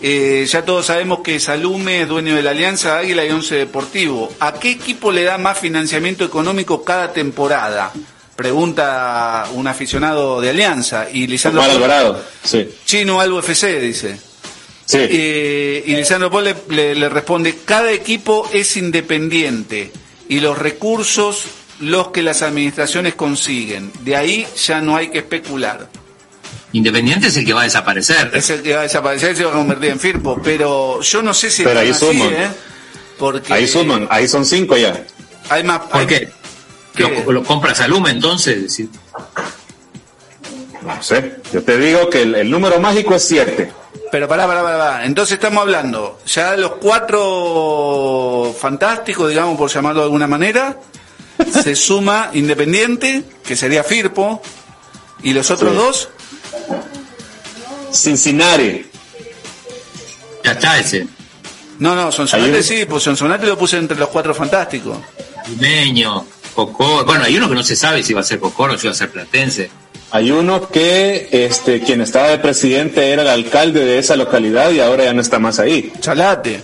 [0.00, 4.32] eh, ya todos sabemos que Salume es dueño de la Alianza Águila y Once Deportivo,
[4.40, 7.92] ¿a qué equipo le da más financiamiento económico cada temporada?
[8.36, 12.68] Pregunta un aficionado de Alianza y Lisandro Omar Alvarado, sí.
[12.84, 14.16] Chino Albo FC, dice.
[14.84, 14.98] Sí.
[15.00, 19.92] Eh, y Lisandro Paul le, le- le responde, cada equipo es independiente
[20.28, 21.44] y los recursos
[21.80, 23.92] los que las administraciones consiguen.
[24.00, 25.88] De ahí ya no hay que especular.
[26.72, 28.30] Independiente es el que va a desaparecer.
[28.34, 31.22] Es el que va a desaparecer y se va a convertir en Firpo, pero yo
[31.22, 32.32] no sé si Pero ahí así, suman.
[32.34, 32.48] ¿eh?
[33.18, 35.04] Porque Ahí suman, ahí son cinco ya.
[35.48, 35.80] hay más...
[35.80, 36.28] ¿Por hay- qué?
[36.96, 38.80] ¿Lo, lo compra Saluma entonces?
[40.82, 43.72] No sé, yo te digo que el, el número mágico es siete.
[44.10, 45.04] Pero pará, pará, pará, pará.
[45.04, 50.78] Entonces estamos hablando, ya los cuatro fantásticos, digamos, por llamarlo de alguna manera,
[51.62, 54.40] se suma Independiente, que sería Firpo,
[55.22, 55.76] y los otros Sí.
[55.76, 56.08] dos,
[57.92, 58.86] Cincinnati.
[60.44, 61.06] ya está ese.
[61.78, 64.98] no, no, Sonsonate sí, pues Sonsonate lo puse entre los cuatro fantásticos.
[65.48, 67.04] Limeño, Cocor.
[67.06, 68.92] Bueno, hay uno que no se sabe si va a ser Cocor o si va
[68.92, 69.70] a ser Platense.
[70.10, 74.80] Hay uno que este quien estaba de presidente era el alcalde de esa localidad y
[74.80, 75.92] ahora ya no está más ahí.
[76.00, 76.62] Chalate.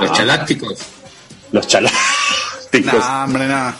[0.00, 0.78] Los chalácticos.
[1.52, 2.94] Los chalácticos.
[2.94, 3.76] Nah, hombre, nada.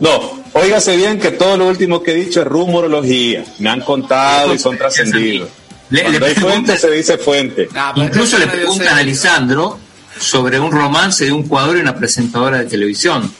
[0.00, 3.44] No, óigase bien que todo lo último que he dicho es rumorología.
[3.58, 5.48] Me han contado y son trascendidos.
[5.90, 7.68] Le- Cuando le hay fuente se dice fuente.
[7.96, 9.78] Incluso le preguntan a Lisandro
[10.18, 13.30] sobre un romance de un jugador y una presentadora de televisión.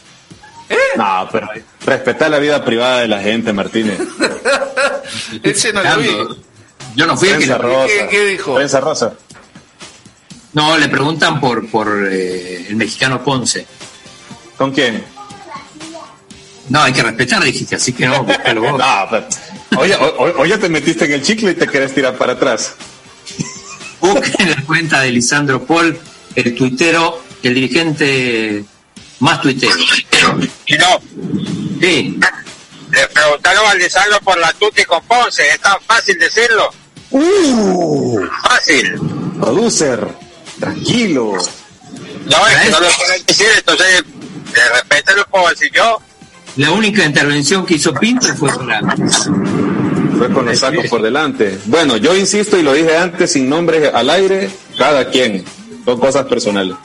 [0.96, 1.48] No, pero
[1.84, 3.98] respetar la vida privada de la gente, Martínez.
[5.42, 6.08] Ese no lo vi.
[6.96, 7.86] Yo no fui el que le- rosa.
[7.86, 8.54] ¿Qué- qué dijo?
[8.54, 9.14] Prensa rosa.
[10.52, 13.66] No, le preguntan por, por eh, el mexicano Ponce.
[14.56, 15.04] ¿Con quién?
[16.68, 18.72] No, hay que respetar, dijiste, así que no, búscalo vos.
[18.78, 19.26] No, pero-
[19.80, 22.72] oye, o- o- oye, te metiste en el chicle y te querés tirar para atrás.
[24.00, 25.98] Busquen la cuenta de Lisandro Paul,
[26.34, 28.64] el tuitero, el dirigente
[29.20, 29.72] más tuitero.
[30.66, 31.00] Y no,
[31.80, 32.18] Sí,
[32.92, 36.70] le preguntaron a Lisandro por la Tuti con Ponce, es tan fácil decirlo.
[37.10, 38.20] ¡Uh!
[38.42, 38.94] Fácil.
[39.40, 40.06] Producer,
[40.60, 41.32] tranquilo.
[42.26, 44.02] No, es que no lo pueden decir, entonces
[44.54, 46.00] de repente lo puedo decir yo.
[46.56, 48.80] La única intervención que hizo Pinto fue para...
[50.18, 51.58] Fue con los sacos por delante.
[51.64, 54.48] Bueno, yo insisto y lo dije antes, sin nombres al aire,
[54.78, 55.44] cada quien.
[55.84, 56.76] Son cosas personales.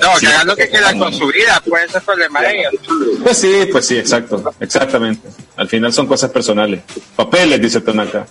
[0.00, 2.60] No, que hagan lo que quieran con su vida, pues ese es el problema de
[2.60, 2.72] ellos.
[3.22, 5.28] Pues sí, pues sí, exacto, exactamente.
[5.56, 6.82] Al final son cosas personales.
[7.14, 8.26] Papeles, dice Tonaka.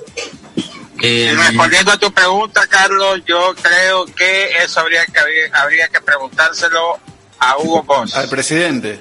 [1.02, 5.20] Eh, Y respondiendo a tu pregunta, Carlos, yo creo que eso habría que
[5.54, 7.00] habría que preguntárselo
[7.40, 8.16] a Hugo Boss.
[8.16, 9.00] Al presidente.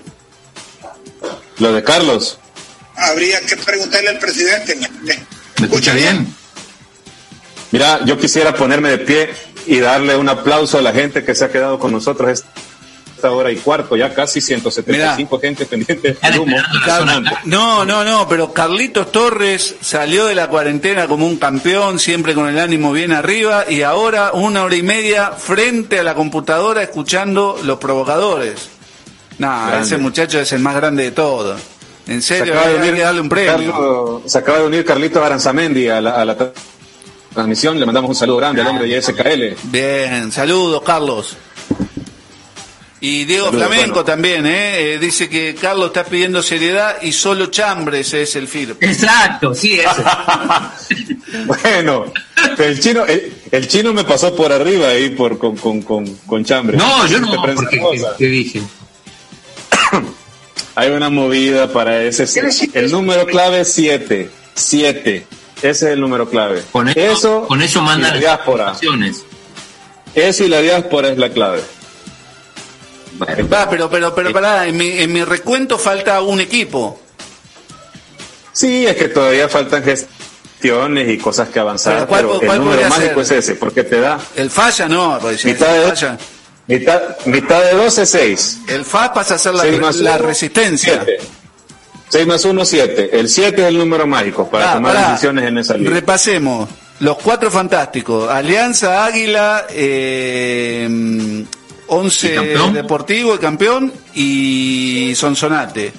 [1.58, 2.38] Lo de Carlos.
[2.96, 4.76] Habría que preguntarle al presidente.
[5.58, 6.34] ¿Me escucha bien?
[7.70, 9.30] Mira, yo quisiera ponerme de pie
[9.66, 12.44] y darle un aplauso a la gente que se ha quedado con nosotros
[13.16, 16.56] esta hora y cuarto, ya casi 175 gente pendiente humo.
[17.44, 22.48] No, no, no, pero Carlitos Torres salió de la cuarentena como un campeón, siempre con
[22.48, 27.58] el ánimo bien arriba, y ahora una hora y media frente a la computadora escuchando
[27.64, 28.73] los provocadores.
[29.38, 29.86] Nah, Grande.
[29.86, 31.60] ese muchacho es el más grande de todos.
[32.06, 33.52] En Se serio, acaba de unir que darle un premio.
[33.72, 36.52] Carlos- se acaba de unir Carlito Aranzamendi a la, a la tra-
[37.32, 37.80] transmisión.
[37.80, 39.56] Le mandamos un saludo grande al hombre de SKL.
[39.70, 41.36] Bien, saludos, Carlos.
[43.00, 44.04] Y Diego Saludos, Flamenco bueno.
[44.04, 44.94] también, ¿eh?
[44.94, 48.82] Eh, Dice que Carlos está pidiendo seriedad y solo Chambres es el FIRP.
[48.82, 50.04] Exacto, sí, eso.
[51.46, 52.06] Bueno,
[52.58, 56.44] el chino, el, el chino me pasó por arriba ahí por, con, con, con, con
[56.44, 56.76] chambre.
[56.76, 58.14] No, yo no, Te porque rosa.
[58.16, 58.62] ¿qué, qué dije?
[60.76, 62.26] Hay una movida para ese.
[62.74, 64.28] El número clave es 7.
[64.54, 65.26] 7.
[65.58, 66.62] Ese es el número clave.
[66.72, 68.74] Con eso, eso, con eso mandan la las diáspora.
[70.14, 71.60] Eso y la diáspora es la clave.
[73.52, 77.00] Va, pero, pero, pero, pará, en mi, en mi recuento falta un equipo.
[78.52, 82.64] Sí, es que todavía faltan gestiones y cosas que avanzar, Pero ¿cuál- pero, cuál el
[82.64, 83.38] número mágico ser?
[83.38, 86.18] es ese, porque te da El falla no, si mitad el de, falla.
[86.66, 88.58] Mitad, mitad de 12, 6.
[88.68, 91.04] El FA pasa a ser la, Seis más la uno, resistencia.
[92.08, 93.18] 6 más 1, 7.
[93.18, 95.08] El 7 es el número mágico para Ah, tomar pará.
[95.10, 95.90] decisiones en esa liga.
[95.90, 96.68] Repasemos.
[97.00, 98.30] Los cuatro fantásticos.
[98.30, 101.44] Alianza Águila, eh,
[101.88, 102.72] Once ¿Y campeón?
[102.72, 105.92] Deportivo, el campeón, y Sonsonate.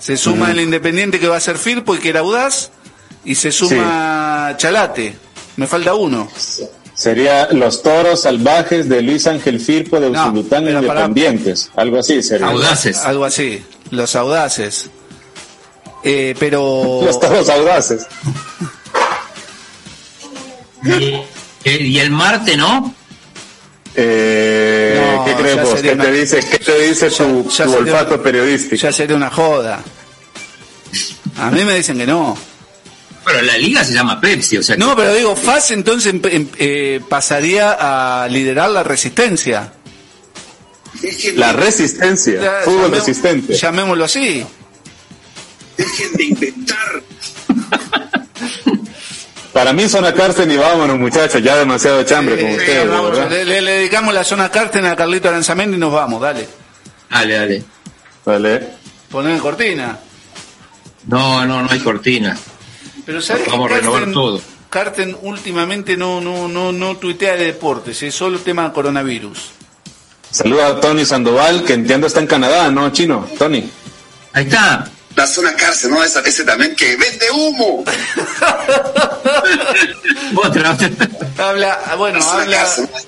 [0.00, 2.70] Se suma el Independiente que va a ser Firpo y que era Audaz,
[3.24, 5.14] y se suma Chalate.
[5.56, 6.28] Me falta uno.
[7.00, 10.80] Sería los toros salvajes de Luis Ángel Firpo de No, Usulután pará.
[11.06, 11.70] Independientes.
[11.74, 12.46] Algo así sería.
[12.46, 13.64] Algo así.
[13.90, 14.90] Los audaces.
[16.04, 17.00] Eh, pero.
[17.06, 18.06] Los toros audaces.
[20.84, 21.24] Eh,
[21.64, 22.94] Y el Marte, ¿no?
[23.94, 25.80] Eh, No, ¿Qué crees vos?
[25.80, 28.76] ¿Qué te dice, qué te dice tu, ya tu olfato periodístico?
[28.76, 29.80] Ya sería una joda.
[31.38, 32.36] A mí me dicen que no.
[33.32, 34.76] Pero la liga se llama Pepsi, o sea.
[34.76, 37.76] No, pero digo, FAS entonces em- em- eh, pasaría
[38.24, 39.72] a liderar la resistencia.
[41.36, 43.54] La resistencia, Ya, fútbol llamemos- resistente.
[43.54, 44.44] Llamémoslo así.
[45.76, 47.02] Dejen de inventar.
[49.52, 53.30] Para mí zona cárcel y vámonos muchachos, ya demasiado chambre con Eh, ustedes, vamos, ¿verdad?
[53.30, 56.46] le, le- dedicamos la zona cárcel a Carlito Aranzamendi y nos vamos, dale.
[57.10, 57.64] Dale, dale.
[58.24, 58.68] Vale.
[59.10, 59.98] Poner en cortina.
[61.06, 62.36] No, no, no hay cortina.
[63.06, 64.40] Pero ¿sabes Vamos que a renovar Carsten- todo.
[64.70, 69.50] Carsten últimamente no, no, no, no tuitea de deportes, es solo tema coronavirus.
[70.30, 73.26] Saludos a Tony Sandoval, que entiendo está en Canadá, ¿no, chino?
[73.36, 73.68] Tony.
[74.32, 74.88] Ahí está.
[75.16, 76.04] La zona cárcel, ¿no?
[76.04, 77.82] Esa, ese también que vende humo.
[80.36, 80.76] Otra.
[81.38, 82.98] Habla, bueno, La zona habla, cárcel, ¿no?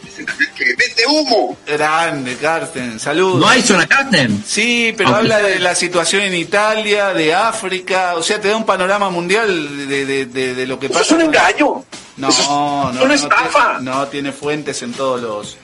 [0.56, 1.56] Que vende humo.
[1.66, 3.40] Grande, Carsten, saludos.
[3.40, 4.42] ¿No hay zona Carsten?
[4.46, 8.66] Sí, pero habla de la situación en Italia, de África, o sea, te da un
[8.66, 11.04] panorama mundial de, de, de, de lo que Eso pasa.
[11.06, 11.84] es un engaño.
[12.16, 13.78] No, es no, una no, tiene, estafa.
[13.80, 15.56] no tiene fuentes en todos los.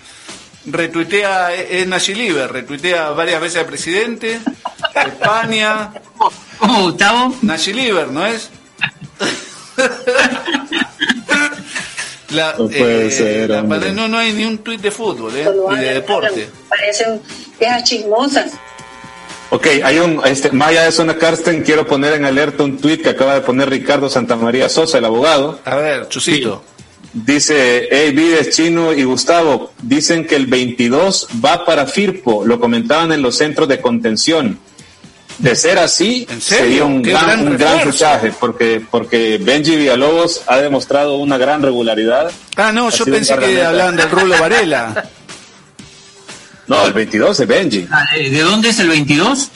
[0.66, 4.40] Retuitea, es Nashi Liber, retuitea varias veces al presidente,
[4.94, 5.90] de España.
[6.58, 7.34] ¿Cómo, Gustavo?
[7.42, 8.50] Nashi Liber, ¿no es?
[12.30, 13.92] La, No puede eh, ser, la- hombre.
[13.92, 15.46] no, no hay ni un tuit de fútbol, ¿eh?
[15.70, 16.48] Ni de deporte.
[16.68, 17.20] Parecen
[17.58, 18.52] viejas chismosas.
[19.50, 23.00] Ok, hay un, este, más allá de Zona Karsten, quiero poner en alerta un tuit
[23.02, 25.58] que acaba de poner Ricardo Santamaría Sosa, el abogado.
[25.64, 26.62] A ver, Chusito.
[27.14, 33.10] Dice, hey, Vides, Chino y Gustavo, dicen que el 22 va para Firpo, lo comentaban
[33.12, 34.58] en los centros de contención.
[35.38, 40.42] De ser así, sería un Qué gran, gran un gran fichaje, porque, porque Benji Villalobos
[40.48, 42.32] ha demostrado una gran regularidad.
[42.56, 45.10] Ah, no, Ha yo pensé que hablaban del Rulo Varela.
[46.66, 47.88] No, el 22 es Benji.
[47.90, 49.50] Ah, ¿De de dónde es el 22?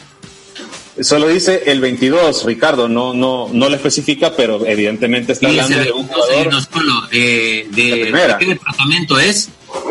[1.00, 5.92] Solo dice el 22, Ricardo, no, no, no lo especifica, pero evidentemente está hablando de
[5.92, 6.52] un 22 y jugador.
[6.52, 7.00] no solo.
[7.10, 7.82] De, de.
[8.12, 9.50] ¿de ¿Qué departamento es?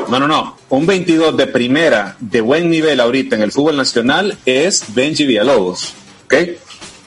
[0.09, 0.57] No, no, no.
[0.69, 5.93] Un 22 de primera, de buen nivel ahorita en el fútbol nacional es Benji Villalobos.
[6.25, 6.33] ¿Ok?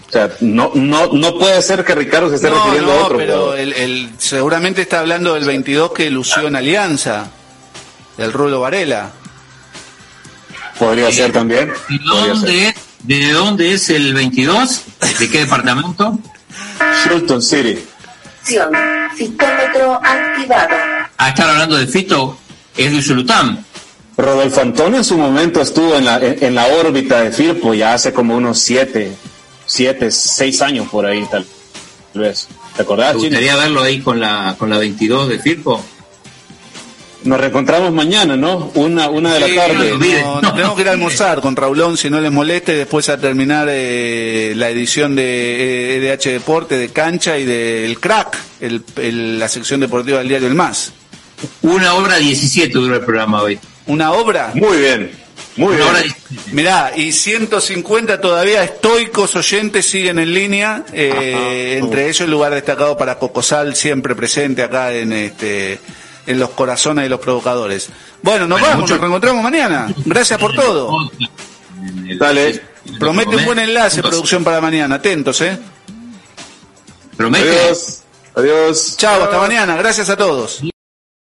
[0.09, 3.05] O sea, no, no, no puede ser que Ricardo se esté No, refiriendo a no,
[3.05, 3.17] otro.
[3.19, 7.27] pero el, el- seguramente está hablando del 22 que lució en Alianza,
[8.17, 9.11] del Rulo Varela.
[10.79, 11.69] Podría ser también.
[11.69, 12.05] ¿De ser.
[12.05, 12.75] dónde, es,
[13.05, 14.83] ¿De dónde es el 22?
[15.19, 16.19] ¿De qué departamento?
[17.09, 17.79] Fulton City.
[18.43, 18.71] Acción.
[19.17, 20.69] Citómetro activado.
[21.17, 22.37] Ah, estar hablando de Fito,
[22.77, 23.65] es de Usulután.
[24.17, 27.95] Rodolfo Antonio en su momento estuvo en la, en, en la órbita de Firpo ya
[27.95, 29.13] hace como unos siete,
[29.67, 31.45] siete, seis años por ahí tal
[32.15, 32.47] vez.
[32.77, 33.29] ¿Te acordás, ¿Te Chino?
[33.31, 35.85] gustaría verlo ahí con la, con la 22 de Firpo?
[37.25, 38.71] Nos reencontramos mañana, ¿no?
[38.75, 40.21] Una, una de Sí, la tarde.
[40.23, 43.09] no, no, tenemos que ir a almorzar con Raulón si no les molesta y después
[43.09, 49.39] a terminar eh, la edición de EDH Deporte, de Cancha y del Crack, el, el-
[49.39, 50.93] la sección deportiva del diario El Más.
[51.63, 53.59] Una hora 17 dura el programa hoy.
[53.87, 54.51] ¿Una obra?
[54.55, 55.11] Muy bien,
[55.57, 56.03] muy Una bien.
[56.29, 56.51] 17.
[56.53, 62.97] Mirá, y 150 todavía estoicos oyentes siguen en línea, eh, entre ellos el lugar destacado
[62.97, 65.81] para Cocosal, siempre presente acá en este
[66.27, 67.91] en los corazones de los provocadores.
[68.23, 69.95] Bueno, nos Bueno, vamos, mucho- nos reencontramos mañana.
[70.07, 71.11] Gracias por todo.
[72.19, 72.63] Dale.
[72.99, 74.95] Promete un buen enlace, producción para mañana.
[74.97, 75.59] Atentos, ¿eh?
[77.17, 77.49] ¿Promete?
[77.61, 78.01] Adiós.
[78.35, 78.95] Adiós.
[78.97, 79.77] Chao, hasta mañana.
[79.77, 80.63] Gracias a todos.